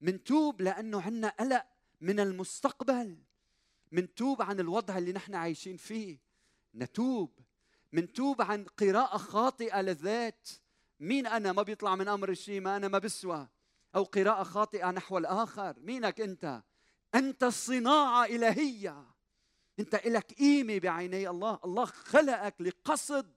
منتوب 0.00 0.62
لأنه 0.62 1.02
عندنا 1.02 1.28
قلق 1.28 1.66
من 2.00 2.20
المستقبل. 2.20 3.18
منتوب 3.92 4.42
عن 4.42 4.60
الوضع 4.60 4.98
اللي 4.98 5.12
نحن 5.12 5.34
عايشين 5.34 5.76
فيه. 5.76 6.18
نتوب. 6.74 7.38
منتوب 7.92 8.42
عن 8.42 8.64
قراءة 8.64 9.16
خاطئة 9.16 9.80
للذات. 9.80 10.48
مين 11.00 11.26
أنا؟ 11.26 11.52
ما 11.52 11.62
بيطلع 11.62 11.96
من 11.96 12.08
أمر 12.08 12.28
الشيء 12.28 12.60
ما 12.60 12.76
أنا 12.76 12.88
ما 12.88 12.98
بسوى. 12.98 13.48
أو 13.94 14.02
قراءة 14.02 14.42
خاطئة 14.42 14.90
نحو 14.90 15.18
الآخر. 15.18 15.74
مينك 15.80 16.20
أنت؟ 16.20 16.62
أنت 17.14 17.44
صناعة 17.44 18.24
إلهية 18.24 19.15
أنت 19.80 19.94
إلك 19.94 20.32
قيمة 20.32 20.78
بعيني. 20.78 21.28
الله 21.28 21.58
الله 21.64 21.84
خلقك 21.84 22.60
لقصد. 22.60 23.34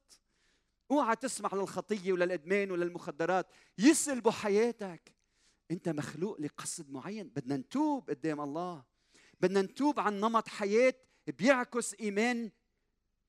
اوعى 0.92 1.16
تسمح 1.16 1.54
للخطية 1.54 2.12
وللإدمان 2.14 2.72
وللمخدرات. 2.72 3.48
يسلبوا 3.78 4.32
حياتك. 4.32 5.16
أنت 5.72 5.90
مخلوق 5.90 6.42
لقصد 6.42 6.90
معين. 6.90 7.30
بدنا 7.30 7.58
نتوب 7.58 8.10
قدام 8.10 8.42
الله. 8.42 8.84
بدنا 9.40 9.62
نتوب 9.62 10.00
عن 10.00 10.20
نمط 10.20 10.48
حياة 10.48 10.94
بيعكس 11.28 11.94
إيمان 11.94 12.52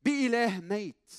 بإله 0.03 0.61
ميت. 0.61 1.13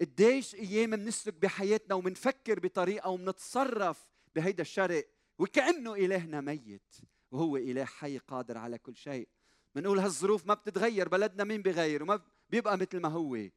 قديش 0.00 0.54
أيام 0.54 0.90
بنسلك 0.90 1.34
بحياتنا 1.34 1.94
ومنفكر 1.94 2.60
بطريقة 2.60 3.10
ومنتصرف 3.10 4.08
بهيدا 4.34 4.62
الشرق. 4.62 5.08
وكأنه 5.38 5.94
إلهنا 5.94 6.40
ميت. 6.40 6.94
وهو 7.30 7.56
إله 7.56 7.84
حي 7.84 8.18
قادر 8.18 8.58
على 8.58 8.78
كل 8.78 8.96
شيء. 8.96 9.28
بنقول 9.74 9.98
هالظروف 9.98 10.46
ما 10.46 10.54
بتتغير 10.54 11.08
بلدنا 11.08 11.44
مين 11.44 11.62
بغير؟ 11.62 12.02
وما 12.02 12.20
بيبقى 12.50 12.78
مثل 12.78 13.00
ما 13.00 13.08
هو. 13.08 13.48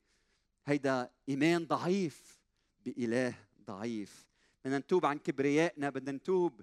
هيدا 0.65 1.11
إيمان 1.29 1.67
ضعيف 1.67 2.39
بإله 2.85 3.33
ضعيف. 3.67 4.27
بدنا 4.65 4.77
نتوب 4.77 5.05
عن 5.05 5.17
كبريائنا 5.17 5.89
بدنا 5.89 6.11
نتوب 6.11 6.61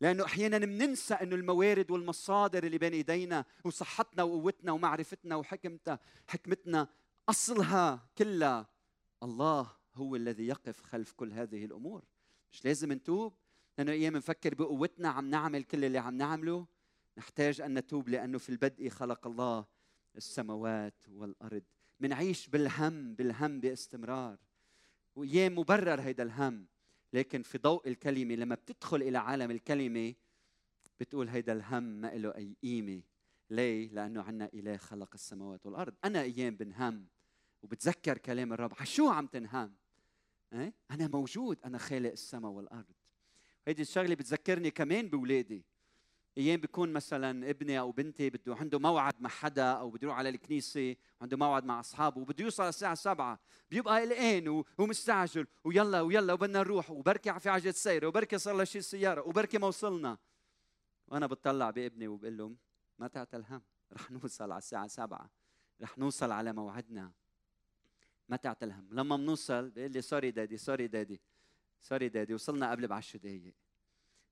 لأنه 0.00 0.24
أحيانا 0.24 0.58
بننسى 0.58 1.14
أنه 1.14 1.34
الموارد 1.34 1.90
والمصادر 1.90 2.64
اللي 2.64 2.78
بين 2.78 2.92
إيدينا 2.92 3.44
وصحتنا 3.64 4.22
وقوتنا 4.22 4.72
ومعرفتنا 4.72 5.36
وحكمتنا 5.36 5.98
حكمتنا 6.26 6.88
أصلها 7.28 8.08
كلها 8.18 8.68
الله 9.22 9.72
هو 9.94 10.16
الذي 10.16 10.46
يقف 10.46 10.80
خلف 10.80 11.12
كل 11.12 11.32
هذه 11.32 11.64
الأمور. 11.64 12.04
مش 12.52 12.64
لازم 12.64 12.92
نتوب 12.92 13.34
لأنه 13.78 13.92
أيام 13.92 14.16
نفكر 14.16 14.54
بقوتنا 14.54 15.08
عم 15.08 15.30
نعمل 15.30 15.64
كل 15.64 15.84
اللي 15.84 15.98
عم 15.98 16.16
نعمله. 16.16 16.66
نحتاج 17.18 17.60
أن 17.60 17.78
نتوب 17.78 18.08
لأنه 18.08 18.38
في 18.38 18.48
البدء 18.48 18.88
خلق 18.88 19.26
الله 19.26 19.66
السماوات 20.16 21.04
والأرض. 21.08 21.62
منعيش 22.00 22.48
بالهم 22.48 23.14
بالهم 23.14 23.60
باستمرار. 23.60 24.38
وايام 25.16 25.58
مبرر 25.58 26.00
هيدا 26.00 26.22
الهم 26.22 26.66
لكن 27.12 27.42
في 27.42 27.58
ضوء 27.58 27.88
الكلمة 27.88 28.34
لما 28.34 28.54
بتدخل 28.54 29.02
إلى 29.02 29.18
عالم 29.18 29.50
الكلمة 29.50 30.14
بتقول 31.00 31.28
هيدا 31.28 31.52
الهم 31.52 31.82
ما 31.82 32.06
له 32.06 32.34
أي 32.34 32.56
قيمة. 32.62 33.02
ليه؟ 33.50 33.88
لأنه 33.88 34.22
عنا 34.22 34.50
إله 34.54 34.76
خلق 34.76 35.10
السماوات 35.14 35.66
والأرض. 35.66 35.94
أنا 36.04 36.22
أيام 36.22 36.56
بنهم 36.56 37.06
وبتذكر 37.62 38.18
كلام 38.18 38.52
الرب. 38.52 38.84
شو 38.84 39.08
عم 39.08 39.26
تنهم؟ 39.26 39.74
إيه؟ 40.52 40.74
أنا 40.90 41.08
موجود. 41.08 41.58
أنا 41.64 41.78
خالق 41.78 42.10
السماء 42.10 42.50
والأرض. 42.50 42.94
هيدي 43.66 43.82
الشغلة 43.82 44.14
بتذكرني 44.14 44.70
كمان 44.70 45.08
باولادي 45.08 45.64
أيام 46.38 46.60
بيكون 46.60 46.92
مثلا 46.92 47.50
ابني 47.50 47.78
أو 47.78 47.92
بنتي 47.92 48.30
بده 48.30 48.54
عنده 48.54 48.78
موعد 48.78 49.14
مع 49.20 49.28
حدا 49.28 49.72
أو 49.72 49.90
بده 49.90 50.00
يروح 50.02 50.16
على 50.18 50.28
الكنيسة 50.28 50.96
عنده 51.20 51.36
موعد 51.36 51.64
مع 51.64 51.80
أصحابه 51.80 52.20
وبده 52.20 52.44
يوصل 52.44 52.68
الساعة 52.68 52.94
7 52.94 53.38
بيبقى 53.70 54.00
قلقان 54.00 54.64
ومستعجل 54.78 55.46
ويلا 55.64 56.00
ويلا 56.00 56.32
وبدنا 56.32 56.58
نروح 56.58 56.90
وبركي 56.90 57.40
في 57.40 57.48
عجلة 57.48 57.72
سير 57.72 58.06
وبركي 58.06 58.38
صار 58.38 58.56
له 58.56 58.64
شيء 58.64 58.80
سيارة 58.80 59.28
وبركي 59.28 59.58
ما 59.58 59.66
وصلنا 59.66 60.18
وأنا 61.08 61.26
بتطلع 61.26 61.70
بابني 61.70 62.08
وبقول 62.08 62.38
له 62.38 62.56
ما 62.98 63.08
تعتل 63.08 63.44
هم 63.48 63.62
رح 63.92 64.10
نوصل 64.10 64.44
على 64.52 64.58
الساعة 64.58 64.86
7 64.86 65.30
رح 65.82 65.98
نوصل 65.98 66.30
على 66.30 66.52
موعدنا. 66.52 67.12
ما 68.28 68.36
تعتل 68.36 68.70
هم 68.72 68.88
لما 68.92 69.16
بنوصل 69.16 69.70
بيقول 69.70 69.92
لي 69.92 70.02
sorry 70.02 70.30
daddy 70.30 70.56
sorry 70.56 70.86
daddy 70.86 71.20
سوري 71.80 72.08
دادي 72.08 72.34
وصلنا 72.34 72.70
قبل 72.70 72.86
بعشر 72.86 73.18
دقايق. 73.18 73.54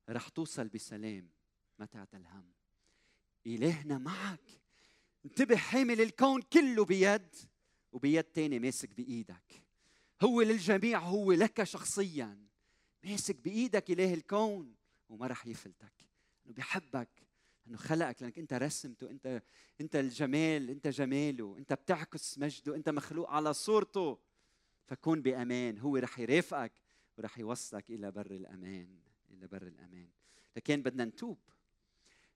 رح 0.08 0.28
توصل 0.28 0.68
بسلام. 0.68 1.35
ما 1.78 1.86
تعتل 1.86 2.24
هم 2.26 2.52
إلهنا 3.46 3.98
معك. 3.98 4.60
انتبه 5.24 5.56
حامل 5.56 6.00
الكون 6.00 6.42
كله 6.42 6.84
بيد 6.84 7.34
وبيد 7.92 8.24
تاني 8.24 8.58
ماسك 8.58 8.94
بإيدك. 8.94 9.62
هو 10.22 10.42
للجميع 10.42 10.98
هو 10.98 11.32
لك 11.32 11.64
شخصيا. 11.64 12.46
ماسك 13.04 13.36
بإيدك 13.36 13.90
إله 13.90 14.14
الكون 14.14 14.74
وما 15.08 15.26
رح 15.26 15.46
يفلتك. 15.46 15.92
انه 16.46 17.06
انه 17.66 17.76
خلقك 17.76 18.22
لأنك 18.22 18.38
أنت 18.38 18.52
رسمته 18.52 19.10
أنت 19.10 19.42
أنت 19.80 19.96
الجمال 19.96 20.70
أنت 20.70 20.88
جماله. 20.88 21.56
أنت 21.58 21.72
بتعكس 21.72 22.38
مجده 22.38 22.74
أنت 22.74 22.88
مخلوق 22.88 23.30
على 23.30 23.54
صورته. 23.54 24.18
فكون 24.86 25.22
بأمان. 25.22 25.78
هو 25.78 25.96
رح 25.96 26.18
يرافقك 26.18 26.72
ورح 27.18 27.38
يوصلك 27.38 27.90
إلى 27.90 28.10
بر 28.10 28.30
الأمان 28.30 28.98
إلى 29.30 29.46
بر 29.46 29.66
الأمان. 29.66 30.08
لكن 30.56 30.82
بدنا 30.82 31.04
نتوب. 31.04 31.38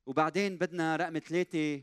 وبعدين 0.06 0.56
بدنا 0.56 0.96
رقم 0.96 1.18
ثلاثة. 1.18 1.82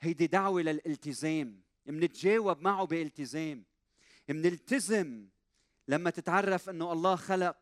هيدي 0.00 0.26
دعوة 0.26 0.62
للالتزام. 0.62 1.62
منتجاوب 1.86 2.60
معه 2.60 2.86
بالتزام 2.86 3.64
منلتزم 4.28 5.28
لما 5.88 6.10
تتعرف 6.10 6.70
إنه 6.70 6.92
الله 6.92 7.16
خلق 7.16 7.56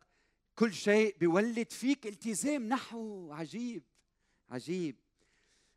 كل 0.55 0.73
شيء 0.73 1.17
بيولد 1.19 1.73
فيك 1.73 2.07
التزام 2.07 2.69
نحو. 2.69 3.33
عجيب. 3.33 3.83
عجيب. 4.51 4.97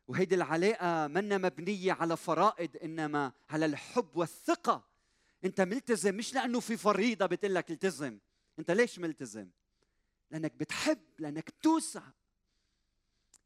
وهيدي 0.08 0.34
العلاقة 0.34 1.06
منا 1.06 1.38
مبنية 1.38 1.92
على 1.92 2.16
فرائض 2.16 2.76
إنما 2.84 3.32
على 3.50 3.66
الحب 3.66 4.16
والثقة. 4.16 4.84
أنت 5.44 5.60
ملتزم 5.60 6.14
مش 6.14 6.34
لأنه 6.34 6.60
في 6.60 6.76
فريضة 6.76 7.26
بتقول 7.26 7.54
لك 7.54 7.70
التزم. 7.70 8.18
أنت 8.58 8.70
ليش 8.70 8.98
ملتزم؟ 8.98 9.48
لأنك 10.30 10.52
بتحب 10.52 11.00
لأنك 11.18 11.50
بتوسع 11.50 12.02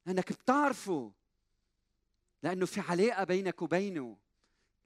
لأنك 0.07 0.33
بتعرفه. 0.33 1.13
لأنه 2.43 2.67
في 2.67 2.81
علاقة 2.81 3.25
بينك 3.25 3.63
وبينه. 3.63 4.19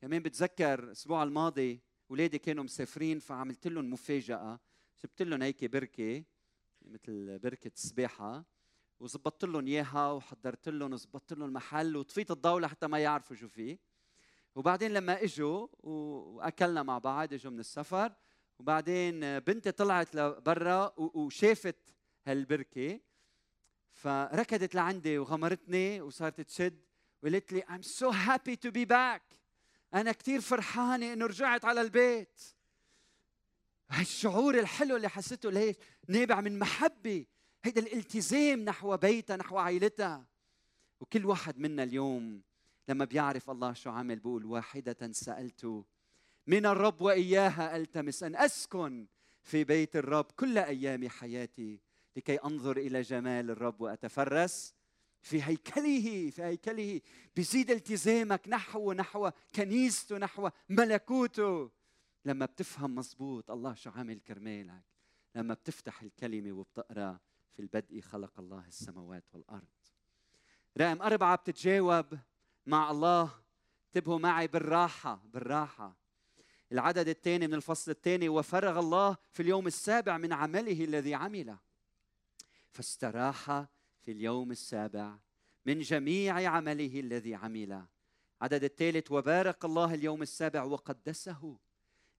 كمان 0.00 0.22
بتذكر 0.22 0.85
الأسبوع 0.85 1.22
الماضي 1.22 1.83
أولادي 2.11 2.38
كانوا 2.38 2.64
مسافرين 2.64 3.18
فعملت 3.18 3.66
لهم 3.66 3.90
مفاجأة. 3.90 4.61
جبت 5.04 5.22
لهم 5.22 5.42
هيك 5.42 5.64
بركة 5.64 6.24
مثل 6.83 7.38
بركة 7.38 7.70
سباحة 7.74 8.44
وظبطت 9.00 9.44
لهم 9.44 9.66
إياها 9.66 10.12
وحضرت 10.12 10.68
لهم 10.68 10.92
وظبطت 10.92 11.33
لهم 11.33 11.48
المحل 11.48 11.96
وطفيت 11.96 12.31
الضوء 12.31 12.61
لحتى 12.61 12.87
ما 12.87 12.98
يعرفوا 12.98 13.37
شو 13.37 13.48
فيه 13.48 13.78
وبعدين 14.54 14.90
لما 14.90 15.22
إجوا 15.22 15.66
وأكلنا 15.83 16.83
مع 16.83 16.98
بعض 16.98 17.33
إجوا 17.33 17.52
من 17.52 17.61
السفر. 17.61 18.12
وبعدين 18.59 19.38
بنتي 19.38 19.72
طلعت 19.72 20.14
لبرا 20.14 20.94
وشافت 20.96 21.94
هالبركة. 22.26 23.00
فركضت 23.99 24.75
لعندي 24.75 25.19
وغمرتني 25.19 26.01
وصارت 26.01 26.41
تشد 26.41 26.79
وقالت 27.23 27.53
لي 27.53 27.63
I'm 27.63 27.83
so 27.83 28.13
happy 28.13 28.57
to 28.57 28.71
be 28.71 28.85
back. 28.85 29.39
أنا 29.95 30.13
كثير 30.13 30.41
فرحانة 30.41 31.13
إنه 31.13 31.27
رجعت 31.27 31.65
على 31.65 31.81
البيت. 31.81 32.43
هالشعور 33.91 34.59
الحلو 34.59 34.97
اللي 34.97 35.09
حسيته 35.09 35.51
ليش؟ 35.51 35.77
نابع 36.09 36.41
من 36.41 36.59
محبة 36.59 37.27
هيدا 37.65 37.81
الالتزام 37.81 38.61
نحو 38.61 38.97
بيتها 38.97 39.37
نحو 39.37 39.59
عائلتها. 39.59 40.27
وكل 41.01 41.27
واحد 41.27 41.59
منا 41.59 41.83
اليوم 41.83 42.43
لما 42.89 43.05
بيعرف 43.05 43.51
الله 43.51 43.73
شو 43.73 43.91
عمل 43.91 44.19
بقول 44.19 44.45
واحدة 44.45 45.13
سألت 45.13 45.85
من 46.47 46.67
الرب 46.67 47.01
وإياها 47.01 47.77
ألتمس 47.77 48.23
أن 48.23 48.37
أسكن 48.37 49.07
في 49.43 49.65
بيت 49.65 49.97
الرب 49.97 50.25
كل 50.25 50.59
أيام 50.59 51.09
حياتي 51.09 51.88
لكي 52.18 52.37
أنظر 52.37 52.76
إلى 52.76 53.00
جمال 53.02 53.50
الرب 53.50 53.81
وأتفرس 53.81 54.74
في 55.22 55.42
هيكله 55.42 56.31
في 56.31 56.42
هيكله. 56.42 57.00
بيزيد 57.37 57.70
التزامك 57.70 58.48
نحو 58.48 58.92
نحو 58.92 59.31
كنيسته 59.54 60.18
نحو 60.18 60.50
ملكوته. 60.68 61.70
لما 62.24 62.46
بتفهم 62.46 62.94
مزبوط 62.94 63.50
الله 63.50 63.74
شو 63.74 63.90
عامل 63.90 64.20
كرمالك. 64.20 64.83
لما 65.35 65.54
بتفتح 65.54 66.02
الكلمة 66.02 66.52
وبتقرأ 66.52 67.18
في 67.52 67.62
البدء 67.62 68.00
خلق 68.00 68.33
الله 68.38 68.66
السماوات 68.68 69.24
والأرض. 69.33 69.68
رقم 70.78 71.02
أربعة 71.02 71.37
بتتجاوب 71.37 72.18
مع 72.66 72.90
الله. 72.90 73.31
انتبهوا 73.87 74.18
معي 74.18 74.46
بالراحة 74.46 75.22
بالراحة. 75.24 75.96
العدد 76.72 77.09
الثاني 77.09 77.46
من 77.46 77.54
الفصل 77.54 77.90
الثاني. 77.90 78.28
وفرغ 78.28 78.78
الله 78.78 79.16
في 79.33 79.42
اليوم 79.42 79.66
السابع 79.66 80.18
من 80.18 80.33
عمله 80.33 80.85
الذي 80.85 81.14
عمله. 81.14 81.67
فاستراح 82.79 83.67
في 84.01 84.12
اليوم 84.12 84.51
السابع 84.51 85.19
من 85.67 85.81
جميع 85.81 86.51
عمله 86.51 87.01
الذي 87.01 87.35
عمل. 87.35 87.85
عدد 88.41 88.64
الثالث 88.64 89.12
وبارك 89.12 89.64
الله 89.64 89.95
اليوم 89.95 90.23
السابع 90.23 90.62
وقدسه 90.62 91.59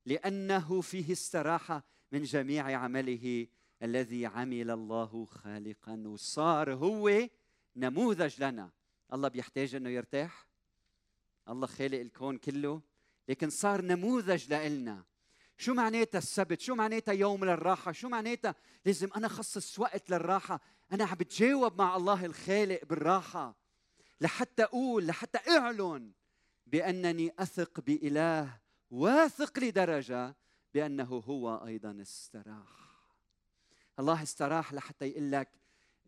لأنه 0.06 0.82
فيه 0.82 1.12
استراح 1.12 1.82
من 2.12 2.24
جميع 2.24 2.78
عمله 2.80 3.48
الذي 3.84 4.26
عمل 4.26 4.72
الله 4.72 5.26
خالقا. 5.26 6.04
وصار 6.08 6.74
هو 6.74 7.30
نموذج 7.76 8.44
لنا. 8.44 8.72
الله 9.14 9.28
بيحتاج 9.28 9.76
إنه 9.76 9.90
يرتاح. 9.90 10.48
الله 11.50 11.68
خالق 11.68 12.00
الكون 12.00 12.38
كله 12.38 12.82
لكن 13.30 13.50
صار 13.50 13.82
نموذج 13.82 14.54
لنا 14.54 15.06
شو 15.60 15.74
معناتها 15.74 16.18
السبت؟ 16.18 16.62
شو 16.62 16.76
معناتها 16.76 17.12
يوم 17.12 17.46
للراحة؟ 17.46 17.92
شو 17.92 18.10
معناتها 18.10 18.56
لازم 18.86 19.10
أنا 19.16 19.28
خصص 19.28 19.80
وقت 19.80 20.10
للراحة؟ 20.10 20.62
أنا 20.92 21.06
عم 21.06 21.16
بتجاوب 21.16 21.82
مع 21.82 21.96
الله 21.96 22.26
الخالق 22.26 22.86
بالراحة. 22.86 23.56
لحتى 24.22 24.64
أقول 24.64 25.08
لحتى 25.08 25.58
أعلن 25.58 26.12
بأنني 26.68 27.34
أثق 27.40 27.80
بإله 27.80 28.60
واثق 28.92 29.60
لدرجة 29.60 30.36
بأنه 30.74 31.24
هو 31.26 31.66
أيضا 31.66 32.02
استراح. 32.02 33.00
الله 34.00 34.24
استراح 34.24 34.74
لحتى 34.74 35.06
يقول 35.06 35.32
لك 35.32 35.50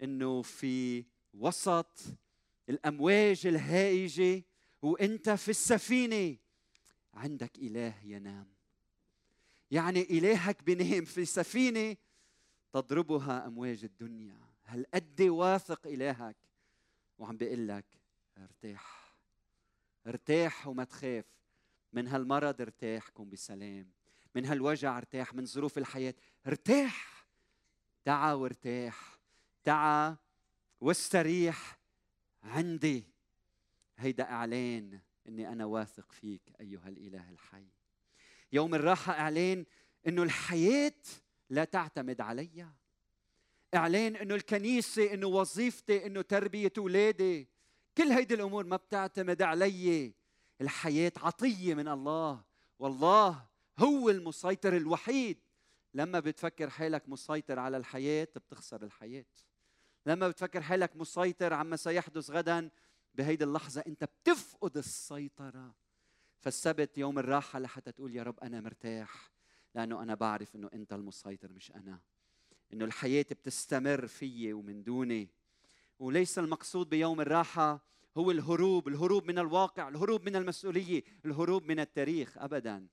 إنه 0.03 0.41
في 0.41 1.05
وسط 1.33 1.99
الأمواج 2.69 3.47
الهائجة 3.47 4.43
وإنت 4.81 5.29
في 5.29 5.49
السفينة 5.49 6.37
عندك 7.13 7.57
إله 7.57 7.93
ينام. 8.03 8.60
يعني 9.71 10.01
إلهك 10.01 10.63
بنام 10.63 11.05
في 11.05 11.25
سفينة 11.25 11.97
تضربها 12.73 13.47
أمواج 13.47 13.83
الدنيا. 13.83 14.37
هل 14.63 14.85
قد 14.93 15.21
واثق 15.21 15.87
إلهك؟ 15.87 16.37
وعم 17.17 17.37
بيقول 17.37 17.67
لك 17.67 17.85
ارتاح. 18.37 19.15
ارتاح 20.07 20.67
وما 20.67 20.83
تخاف. 20.83 21.25
من 21.93 22.07
هالمرض 22.07 22.61
ارتاح 22.61 23.09
كن 23.09 23.29
بسلام. 23.29 23.91
من 24.35 24.45
هالوجع 24.45 24.97
ارتاح. 24.97 25.33
من 25.33 25.45
ظروف 25.45 25.77
الحياة 25.77 26.13
ارتاح. 26.47 27.27
تعا 28.03 28.33
وارتاح. 28.33 29.19
تعا 29.63 30.17
واستريح. 30.81 31.79
عندي 32.43 33.03
هيدا 33.97 34.23
إعلان 34.23 34.99
إني 35.27 35.49
أنا 35.49 35.65
واثق 35.65 36.11
فيك 36.11 36.41
أيها 36.59 36.87
الإله 36.87 37.29
الحي. 37.29 37.80
يوم 38.51 38.75
الراحة 38.75 39.13
إعلان 39.13 39.65
إنه 40.07 40.23
الحياة 40.23 40.93
لا 41.49 41.63
تعتمد 41.63 42.21
علي 42.21 42.67
إعلان 43.75 44.15
إنه 44.15 44.35
الكنيسة 44.35 45.13
إنه 45.13 45.27
وظيفتي 45.27 46.05
إنه 46.05 46.21
تربية 46.21 46.73
أولادي. 46.77 47.47
كل 47.97 48.03
هيدي 48.03 48.33
الأمور 48.33 48.65
ما 48.65 48.75
بتعتمد 48.75 49.41
علي. 49.41 50.13
الحياة 50.61 51.11
عطية 51.17 51.73
من 51.73 51.87
الله. 51.87 52.43
والله 52.79 53.45
هو 53.79 54.09
المسيطر 54.09 54.77
الوحيد. 54.77 55.37
لما 55.93 56.19
بتفكر 56.19 56.69
حالك 56.69 57.09
مسيطر 57.09 57.59
على 57.59 57.77
الحياة 57.77 58.27
بتخسر 58.35 58.83
الحياة. 58.83 59.25
لما 60.05 60.27
بتفكر 60.27 60.61
حالك 60.61 60.95
مسيطر 60.95 61.53
عما 61.53 61.75
سيحدث 61.75 62.29
غدا 62.29 62.69
بهيدي 63.15 63.43
اللحظة 63.43 63.83
أنت 63.87 64.03
بتفقد 64.03 64.77
السيطرة. 64.77 65.80
فالسبت 66.41 66.97
يوم 66.97 67.19
الراحة 67.19 67.59
لحتى 67.59 67.91
تقول 67.91 68.15
يا 68.15 68.23
رب 68.23 68.39
أنا 68.39 68.61
مرتاح 68.61 69.31
لأنه 69.75 70.03
أنا 70.03 70.15
بعرف 70.15 70.55
إنه 70.55 70.69
أنت 70.73 70.93
المسيطر 70.93 71.51
مش 71.51 71.71
أنا. 71.71 71.99
إنه 72.73 72.85
الحياة 72.85 73.25
بتستمر 73.31 74.07
فيي 74.07 74.53
ومن 74.53 74.83
دوني. 74.83 75.29
وليس 75.99 76.39
المقصود 76.39 76.89
بيوم 76.89 77.21
الراحة 77.21 77.85
هو 78.17 78.31
الهروب 78.31 78.87
الهروب 78.87 79.25
من 79.25 79.39
الواقع 79.39 79.87
الهروب 79.87 80.23
من 80.25 80.35
المسؤولية 80.35 81.03
الهروب 81.25 81.65
من 81.65 81.79
التاريخ 81.79 82.37
ابدا. 82.37 82.87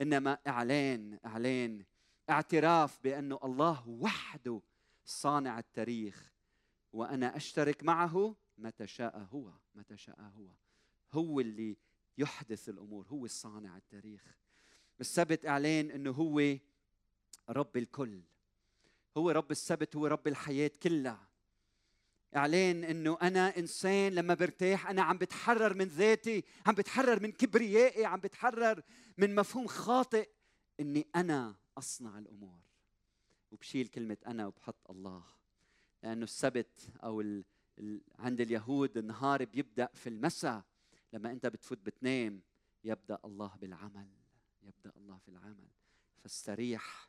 إنما 0.00 0.38
إعلان 0.46 1.18
إعلان 1.26 1.84
اعتراف 2.30 3.00
بانه 3.04 3.38
الله 3.44 3.88
وحده 3.88 4.62
صانع 5.04 5.58
التاريخ. 5.58 6.32
وأنا 6.92 7.36
أشترك 7.36 7.84
معه 7.84 8.36
متى 8.58 8.86
شاء 8.86 9.18
هو 9.32 9.52
متى 9.74 9.96
شاء 9.96 10.20
هو. 10.20 10.48
هو 11.12 11.40
اللي 11.40 11.76
يحدث 12.18 12.68
الأمور 12.68 13.06
هو 13.06 13.24
الصانع 13.24 13.76
التاريخ. 13.76 14.22
السبت 15.00 15.46
إعلان 15.46 15.90
إنه 15.90 16.10
هو 16.10 16.56
رب 17.48 17.76
الكل. 17.76 18.22
هو 19.16 19.30
رب 19.30 19.50
السبت 19.50 19.96
هو 19.96 20.06
رب 20.06 20.28
الحياة 20.28 20.70
كلها. 20.82 21.28
إعلان 22.36 22.84
إنه 22.84 23.18
أنا 23.22 23.58
إنسان 23.58 24.12
لما 24.12 24.34
برتاح 24.34 24.86
أنا 24.90 25.02
عم 25.02 25.18
بتحرر 25.18 25.74
من 25.74 25.84
ذاتي 25.84 26.44
عم 26.66 26.74
بتحرر 26.74 27.22
من 27.22 27.32
كبريائي 27.32 28.04
عم 28.04 28.20
بتحرر 28.20 28.82
من 29.18 29.34
مفهوم 29.34 29.66
خاطئ 29.66 30.28
إني 30.80 31.06
أنا 31.16 31.54
أصنع 31.78 32.18
الأمور. 32.18 32.60
وبشيل 33.50 33.86
كلمة 33.86 34.16
أنا 34.26 34.46
وبحط 34.46 34.90
الله. 34.90 35.24
لأنه 36.02 36.24
السبت 36.24 36.88
أو 37.04 37.20
ال... 37.20 37.44
ال... 37.78 38.00
عند 38.18 38.40
اليهود 38.40 38.96
النهار 38.98 39.44
بيبدأ 39.44 39.88
في 39.94 40.08
المساء. 40.08 40.64
لما 41.16 41.32
انت 41.32 41.46
بتفوت 41.46 41.78
بتنام 41.78 42.40
يبدأ 42.84 43.18
الله 43.24 43.56
بالعمل 43.60 44.08
يبدأ 44.62 44.92
الله 44.96 45.18
في 45.18 45.28
العمل. 45.28 45.68
فاستريح. 46.22 47.08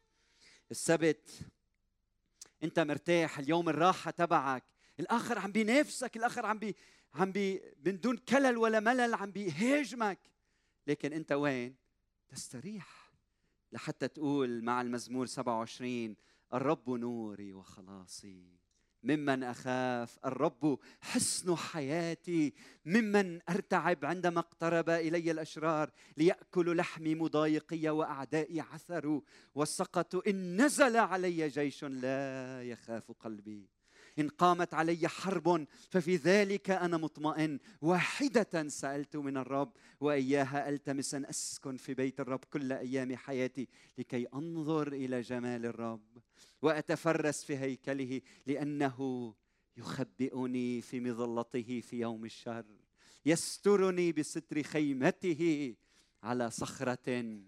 السبت 0.72 1.30
انت 2.64 2.80
مرتاح 2.80 3.40
اليوم 3.40 3.70
الراحة 3.70 4.12
تبعك. 4.12 4.64
الآخر 5.00 5.40
عم 5.40 5.52
بينافسك 5.52 6.18
الآخر 6.18 6.46
عم 6.46 6.60
بي 6.60 6.76
عم 7.14 7.32
بي 7.32 7.62
من 7.86 8.00
دون 8.00 8.18
كلل 8.18 8.58
ولا 8.58 8.80
ملل 8.80 9.14
عم 9.14 9.32
بيهاجمك. 9.32 10.20
لكن 10.88 11.14
انت 11.14 11.32
وين؟ 11.32 11.76
تستريح. 12.30 13.14
لحتى 13.72 14.08
تقول 14.08 14.64
مع 14.64 14.82
المزمور 14.82 15.26
27 15.26 16.16
الرب 16.54 16.90
نوري 16.90 17.54
وخلاصي. 17.54 18.58
ممن 19.08 19.44
أخاف 19.44 20.20
الرب 20.26 20.80
حسن 21.02 21.56
حياتي 21.56 22.54
ممن 22.86 23.40
أرتعب 23.50 24.06
عندما 24.06 24.40
اقترب 24.40 24.90
إلي 24.90 25.32
الأشرار 25.32 25.92
لياكلوا 26.18 26.74
لحمي 26.74 27.16
مضايقي 27.16 27.90
وأعدائي 27.90 28.62
عثروا 28.62 29.22
وسقطوا 29.56 30.30
إن 30.30 30.62
نزل 30.62 30.98
علي 30.98 31.48
جيش 31.48 31.84
لا 31.84 32.64
يخاف 32.64 33.12
قلبي. 33.12 33.70
إن 34.20 34.30
قامت 34.30 34.74
علي 34.74 35.08
حرب 35.08 35.68
ففي 35.90 36.16
ذلك 36.16 36.70
أنا 36.70 36.98
مطمئن. 36.98 37.60
واحدة 37.82 38.68
سألت 38.68 39.16
من 39.16 39.38
الرب 39.38 39.72
وإياها 40.00 40.70
ألتمس 40.70 41.16
أن 41.16 41.26
أسكن 41.26 41.78
في 41.78 41.94
بيت 41.94 42.20
الرب 42.20 42.44
كل 42.54 42.72
أيام 42.74 43.16
حياتي 43.16 43.68
لكي 43.98 44.28
أنظر 44.34 44.88
إلى 44.88 45.22
جمال 45.22 45.66
الرب. 45.66 46.22
وأتفرس 46.62 47.44
في 47.44 47.58
هيكله 47.58 48.22
لأنه 48.46 49.34
يخبئني 49.78 50.82
في 50.82 51.00
مظلته 51.00 51.82
في 51.82 52.00
يوم 52.00 52.26
الشر 52.26 52.66
يسترني 53.26 54.12
بستر 54.12 54.64
خيمته 54.64 55.76
على 56.24 56.50
صخرة 56.52 57.40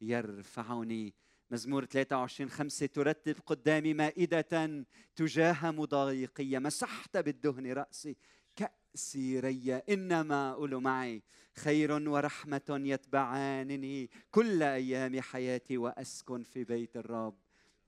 يرفعني. 0.00 1.14
مزمور 1.50 1.84
23 1.84 2.50
خمسة 2.50 2.86
ترتب 2.86 3.36
قدامي 3.46 3.94
مائدة 3.94 4.84
تجاه 5.16 5.70
مضايقية 5.70 6.58
مسحت 6.58 7.16
بالدهن 7.16 7.72
رأسي. 7.72 8.16
كأسي 8.56 9.40
ريا 9.40 9.82
إنما 9.88 10.54
قولوا 10.54 10.80
معي. 10.80 11.22
خير 11.54 11.92
ورحمة 12.08 12.80
يتبعانني 12.84 14.10
كل 14.30 14.62
أيام 14.62 15.20
حياتي 15.20 15.76
وأسكن 15.78 16.42
في 16.42 16.64
بيت 16.64 16.96
الرب. 16.96 17.45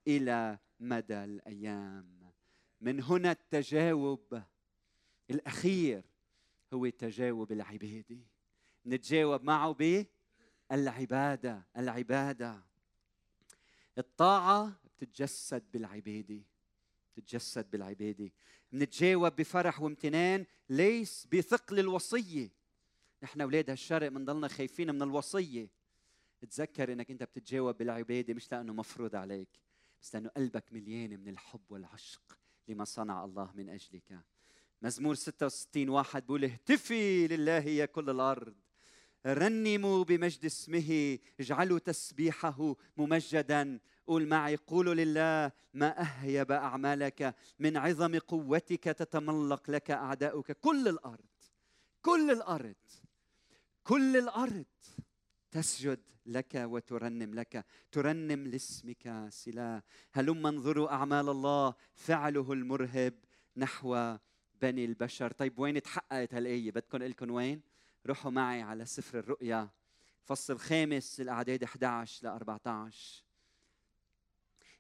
إلى 0.09 0.59
مدى 0.81 1.25
الأيام. 1.25 2.33
من 2.81 3.03
هنا 3.03 3.31
التجاوب 3.33 4.43
الأخير 5.31 6.05
هو 6.73 6.89
تجاوب 6.89 7.53
العبادة. 7.53 8.19
نتجاوب 8.87 9.43
معه 9.43 9.77
بالعبادة 10.71 11.67
العبادة. 11.77 12.63
الطاعة 13.99 14.81
بتتجسد 14.85 15.71
بالعبادة. 15.73 16.43
بتتجسد 17.17 17.71
بالعبادة. 17.71 18.31
بنتجاوب 18.73 19.37
بفرح 19.37 19.81
وامتنان 19.81 20.47
ليس 20.69 21.27
بثقل 21.33 21.79
الوصية. 21.79 22.51
نحن 23.23 23.41
أولاد 23.41 23.71
هالشرق 23.71 24.09
بنضلنا 24.09 24.49
خايفين 24.49 24.95
من 24.95 25.03
الوصية. 25.03 25.69
تذكر 26.51 26.93
إنك 26.93 27.11
أنت 27.11 27.23
بتتجاوب 27.23 27.79
بالعبادة 27.79 28.35
مش 28.35 28.53
لأنه 28.53 28.73
مفروض 28.73 29.15
عليك. 29.15 29.68
بس 30.03 30.15
لأنه 30.15 30.29
قلبك 30.29 30.73
مليان 30.73 31.21
من 31.21 31.29
الحب 31.29 31.61
والعشق 31.69 32.39
لما 32.69 32.85
صنع 32.85 33.25
الله 33.25 33.53
من 33.55 33.69
أجلك. 33.69 34.21
مزمور 34.83 35.15
66 35.15 35.89
واحد 35.89 36.23
بيقول 36.23 36.45
اهتفي 36.45 37.27
لله 37.27 37.53
يا 37.53 37.87
كل 37.87 38.11
الأرض. 38.11 38.55
رنموا 39.27 40.05
بمجد 40.05 40.45
اسمه 40.45 41.19
اجعلوا 41.41 41.79
تسبيحه 41.79 42.77
ممجدا. 42.97 43.81
قول 44.07 44.27
معي 44.27 44.57
قولوا 44.57 44.95
لله 44.95 45.53
ما 45.75 46.01
أهيب 46.01 46.53
أعمالك؟ 46.53 47.35
من 47.59 47.77
عظم 47.77 48.19
قوتك 48.19 48.85
تتملق 48.85 49.71
لك 49.71 49.91
أعداؤك. 49.91 50.53
كل 50.53 50.89
الأرض 50.89 51.29
كل 52.03 52.31
الأرض 52.31 52.77
كل 53.85 54.17
الأرض. 54.17 54.65
تسجد 55.51 56.01
لك 56.27 56.55
وترنم 56.55 57.35
لك. 57.35 57.65
ترنم 57.93 58.47
لاسمك 58.47 59.27
سلا. 59.29 59.83
هلم 60.13 60.47
انظروا 60.47 60.93
أعمال 60.93 61.29
الله. 61.29 61.75
فعله 61.95 62.53
المرهب 62.53 63.15
نحو 63.57 64.17
بني 64.63 64.85
البشر. 64.85 65.33
طيب 65.33 65.59
وين 65.59 65.83
تحققت 65.83 66.35
هالآية؟ 66.35 66.71
بدكم 66.71 66.99
لكم 66.99 67.31
وين؟ 67.31 67.63
روحوا 68.07 68.31
معي 68.31 68.63
على 68.63 68.85
سفر 68.85 69.19
الرؤيا. 69.19 69.69
فصل 70.25 70.59
خامس 70.59 71.21
الأعداد 71.21 71.65
11 71.65 72.25
ل 72.25 72.27
14 72.27 73.25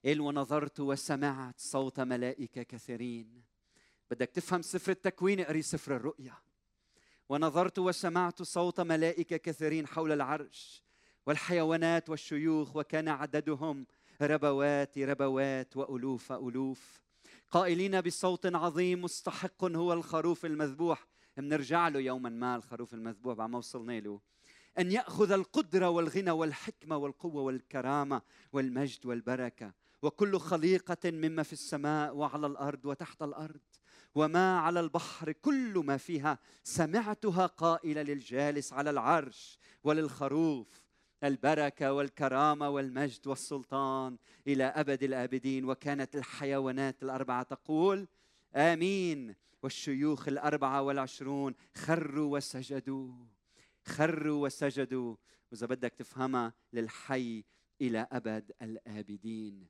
قال 0.04 0.20
ونظرت 0.20 0.80
وسمعت 0.80 1.60
صوت 1.60 2.00
ملائكة 2.00 2.62
كثيرين. 2.62 3.42
بدك 4.10 4.30
تفهم 4.30 4.62
سفر 4.62 4.92
التكوين 4.92 5.40
اقري 5.40 5.62
سفر 5.62 5.96
الرؤيا. 5.96 6.34
ونظرت 7.28 7.78
وسمعت 7.78 8.42
صوت 8.42 8.80
ملائكة 8.80 9.36
كثيرين 9.36 9.86
حول 9.86 10.12
العرش 10.12 10.82
والحيوانات 11.26 12.10
والشيوخ 12.10 12.76
وكان 12.76 13.08
عددهم 13.08 13.86
ربوات 14.22 14.98
ربوات 14.98 15.76
وألوف 15.76 16.32
ألوف. 16.32 17.02
قائلين 17.50 18.00
بصوت 18.00 18.46
عظيم 18.46 19.02
مستحق 19.02 19.64
هو 19.64 19.92
الخروف 19.92 20.44
المذبوح. 20.44 21.06
بنرجع 21.36 21.88
له 21.88 22.00
يوما 22.00 22.28
ما 22.28 22.56
الخروف 22.56 22.94
المذبوح 22.94 23.34
بعد 23.34 23.50
ما 23.50 23.58
وصلنا 23.58 24.00
له. 24.00 24.20
أن 24.78 24.92
يأخذ 24.92 25.32
القدرة 25.32 25.88
والغنى 25.88 26.30
والحكمة 26.30 26.96
والقوة 26.96 27.42
والكرامة 27.42 28.22
والمجد 28.52 29.06
والبركة 29.06 29.72
وكل 30.02 30.38
خليقة 30.38 31.10
مما 31.10 31.42
في 31.42 31.52
السماء 31.52 32.16
وعلى 32.16 32.46
الأرض 32.46 32.86
وتحت 32.86 33.22
الأرض. 33.22 33.60
وما 34.18 34.58
على 34.58 34.80
البحر 34.80 35.32
كل 35.32 35.82
ما 35.84 35.96
فيها 35.96 36.38
سمعتها 36.64 37.46
قائلة 37.46 38.02
للجالس 38.02 38.72
على 38.72 38.90
العرش 38.90 39.58
وللخروف. 39.84 40.82
البركة 41.24 41.92
والكرامة 41.92 42.68
والمجد 42.68 43.26
والسلطان 43.26 44.18
إلى 44.46 44.64
أبد 44.64 45.02
الآبدين. 45.02 45.64
وكانت 45.64 46.16
الحيوانات 46.16 47.02
الأربعة 47.02 47.42
تقول 47.42 48.08
آمين. 48.54 49.34
والشيوخ 49.62 50.28
الأربعة 50.28 50.82
والعشرون 50.82 51.54
خروا 51.74 52.36
وسجدوا 52.36 53.12
خروا 53.84 54.44
وسجدوا. 54.46 55.16
وإذا 55.52 55.66
بدك 55.66 55.92
تفهمها 55.94 56.52
للحي 56.72 57.44
إلى 57.80 58.06
أبد 58.12 58.52
الآبدين. 58.62 59.66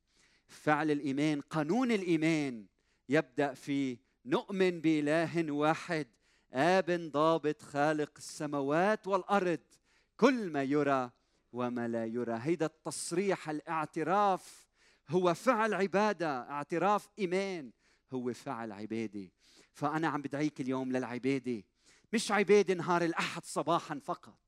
فعل 0.46 0.90
الإيمان 0.90 1.40
قانون 1.40 1.92
الإيمان 1.92 2.66
يبدأ 3.09 3.55
في 3.55 4.07
نؤمن 4.29 4.81
بإله 4.81 5.53
واحد 5.53 6.07
آب 6.53 6.91
ضابط 6.91 7.62
خالق 7.62 8.12
السماوات 8.16 9.07
والأرض. 9.07 9.61
كل 10.16 10.51
ما 10.51 10.62
يرى 10.62 11.11
وما 11.53 11.89
لا 11.89 12.07
يرى. 12.07 12.39
هيدا 12.43 12.66
التصريح 12.66 13.51
الاعتراف. 13.51 14.68
هو 15.09 15.35
فعل 15.35 15.74
عبادة 15.74 16.51
اعتراف 16.51 17.09
إيمان. 17.18 17.70
هو 18.12 18.33
فعل 18.33 18.72
عبادة. 18.72 19.31
فأنا 19.72 20.09
عم 20.09 20.22
بدعيك 20.22 20.61
اليوم 20.61 20.93
للعبادة. 20.93 21.62
مش 22.12 22.33
عبادة 22.33 22.74
نهار 22.74 23.05
الأحد 23.05 23.45
صباحا 23.45 23.99
فقط. 24.05 24.41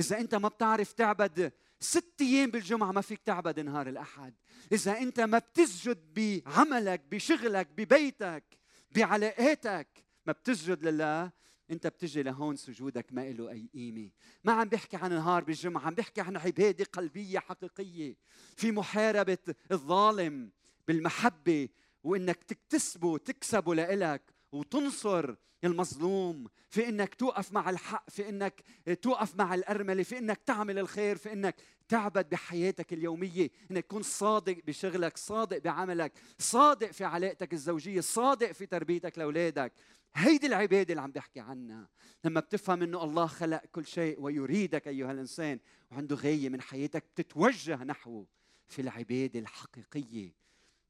إذا 0.00 0.20
أنت 0.20 0.34
ما 0.34 0.48
بتعرف 0.48 0.92
تعبد 0.92 1.52
ست 1.80 2.20
أيام 2.20 2.50
بالجمعة 2.50 2.92
ما 2.92 3.00
فيك 3.00 3.20
تعبد 3.20 3.60
نهار 3.60 3.88
الأحد. 3.88 4.34
إذا 4.72 4.98
أنت 4.98 5.20
ما 5.20 5.38
بتسجد 5.38 6.14
بعملك 6.14 7.00
بشغلك 7.10 7.68
ببيتك 7.76 8.63
بعلاقاتك. 8.94 10.04
ما 10.26 10.32
بتسجد 10.32 10.86
لله 10.86 11.32
انت 11.70 11.86
بتجي 11.86 12.22
لهون 12.22 12.56
سجودك 12.56 13.06
ما 13.10 13.30
له 13.30 13.50
أي 13.50 13.68
قيمة. 13.74 14.10
ما 14.44 14.52
عم 14.52 14.68
بحكي 14.68 14.96
عن 14.96 15.10
نهار 15.10 15.44
بالجمعه 15.44 15.86
عم 15.86 15.94
بحكي 15.94 16.20
عن 16.20 16.36
عبادة 16.36 16.84
قلبية 16.84 17.38
حقيقية. 17.38 18.16
في 18.56 18.72
محاربة 18.72 19.38
الظالم 19.72 20.50
بالمحبة 20.88 21.68
وإنك 22.02 22.44
تكتسبه 22.44 23.18
تكسبه 23.18 23.74
لإلك. 23.74 24.33
وتنصر 24.54 25.34
المظلوم 25.64 26.46
في 26.70 26.88
إنك 26.88 27.14
توقف 27.14 27.52
مع 27.52 27.70
الحق 27.70 28.10
في 28.10 28.28
إنك 28.28 28.62
توقف 29.02 29.36
مع 29.36 29.54
الأرملة 29.54 30.02
في 30.02 30.18
إنك 30.18 30.40
تعمل 30.46 30.78
الخير 30.78 31.16
في 31.16 31.32
إنك 31.32 31.56
تعبد 31.88 32.28
بحياتك 32.28 32.92
اليومية 32.92 33.50
إنك 33.70 33.84
تكون 33.84 34.02
صادق 34.02 34.56
بشغلك 34.66 35.16
صادق 35.16 35.58
بعملك 35.58 36.12
صادق 36.38 36.90
في 36.90 37.04
علاقتك 37.04 37.52
الزوجية 37.52 38.00
صادق 38.00 38.52
في 38.52 38.66
تربيتك 38.66 39.18
لأولادك. 39.18 39.72
هيدي 40.14 40.46
العبادة 40.46 40.92
اللي 40.92 41.02
عم 41.02 41.10
بحكي 41.10 41.40
عنها. 41.40 41.88
لما 42.24 42.40
بتفهم 42.40 42.82
إنه 42.82 43.04
الله 43.04 43.26
خلق 43.26 43.62
كل 43.72 43.86
شيء 43.86 44.20
ويريدك 44.20 44.88
أيها 44.88 45.12
الإنسان 45.12 45.58
وعنده 45.90 46.16
غاية 46.16 46.48
من 46.48 46.60
حياتك 46.60 47.04
بتتوجه 47.14 47.84
نحوه 47.84 48.26
في 48.68 48.82
العبادة 48.82 49.40
الحقيقية 49.40 50.34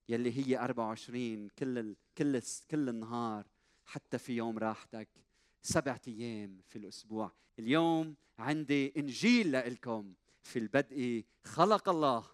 يلي 0.08 0.46
هي 0.46 0.58
24 0.58 1.48
كل 1.48 1.96
كل 2.18 2.40
كل 2.70 2.88
النهار. 2.88 3.53
حتى 3.85 4.18
في 4.18 4.37
يوم 4.37 4.59
راحتك. 4.59 5.09
سبعة 5.62 6.01
أيام 6.09 6.61
في 6.68 6.78
الأسبوع. 6.78 7.32
اليوم 7.59 8.16
عندي 8.39 8.93
إنجيل 8.97 9.53
لإلكم. 9.53 10.14
في 10.43 10.59
البدء 10.59 11.24
خلق 11.45 11.89
الله 11.89 12.24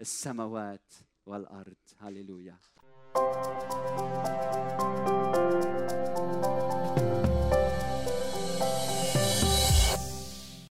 السماوات 0.00 0.92
والأرض. 1.26 1.76
هللويا. 1.98 2.58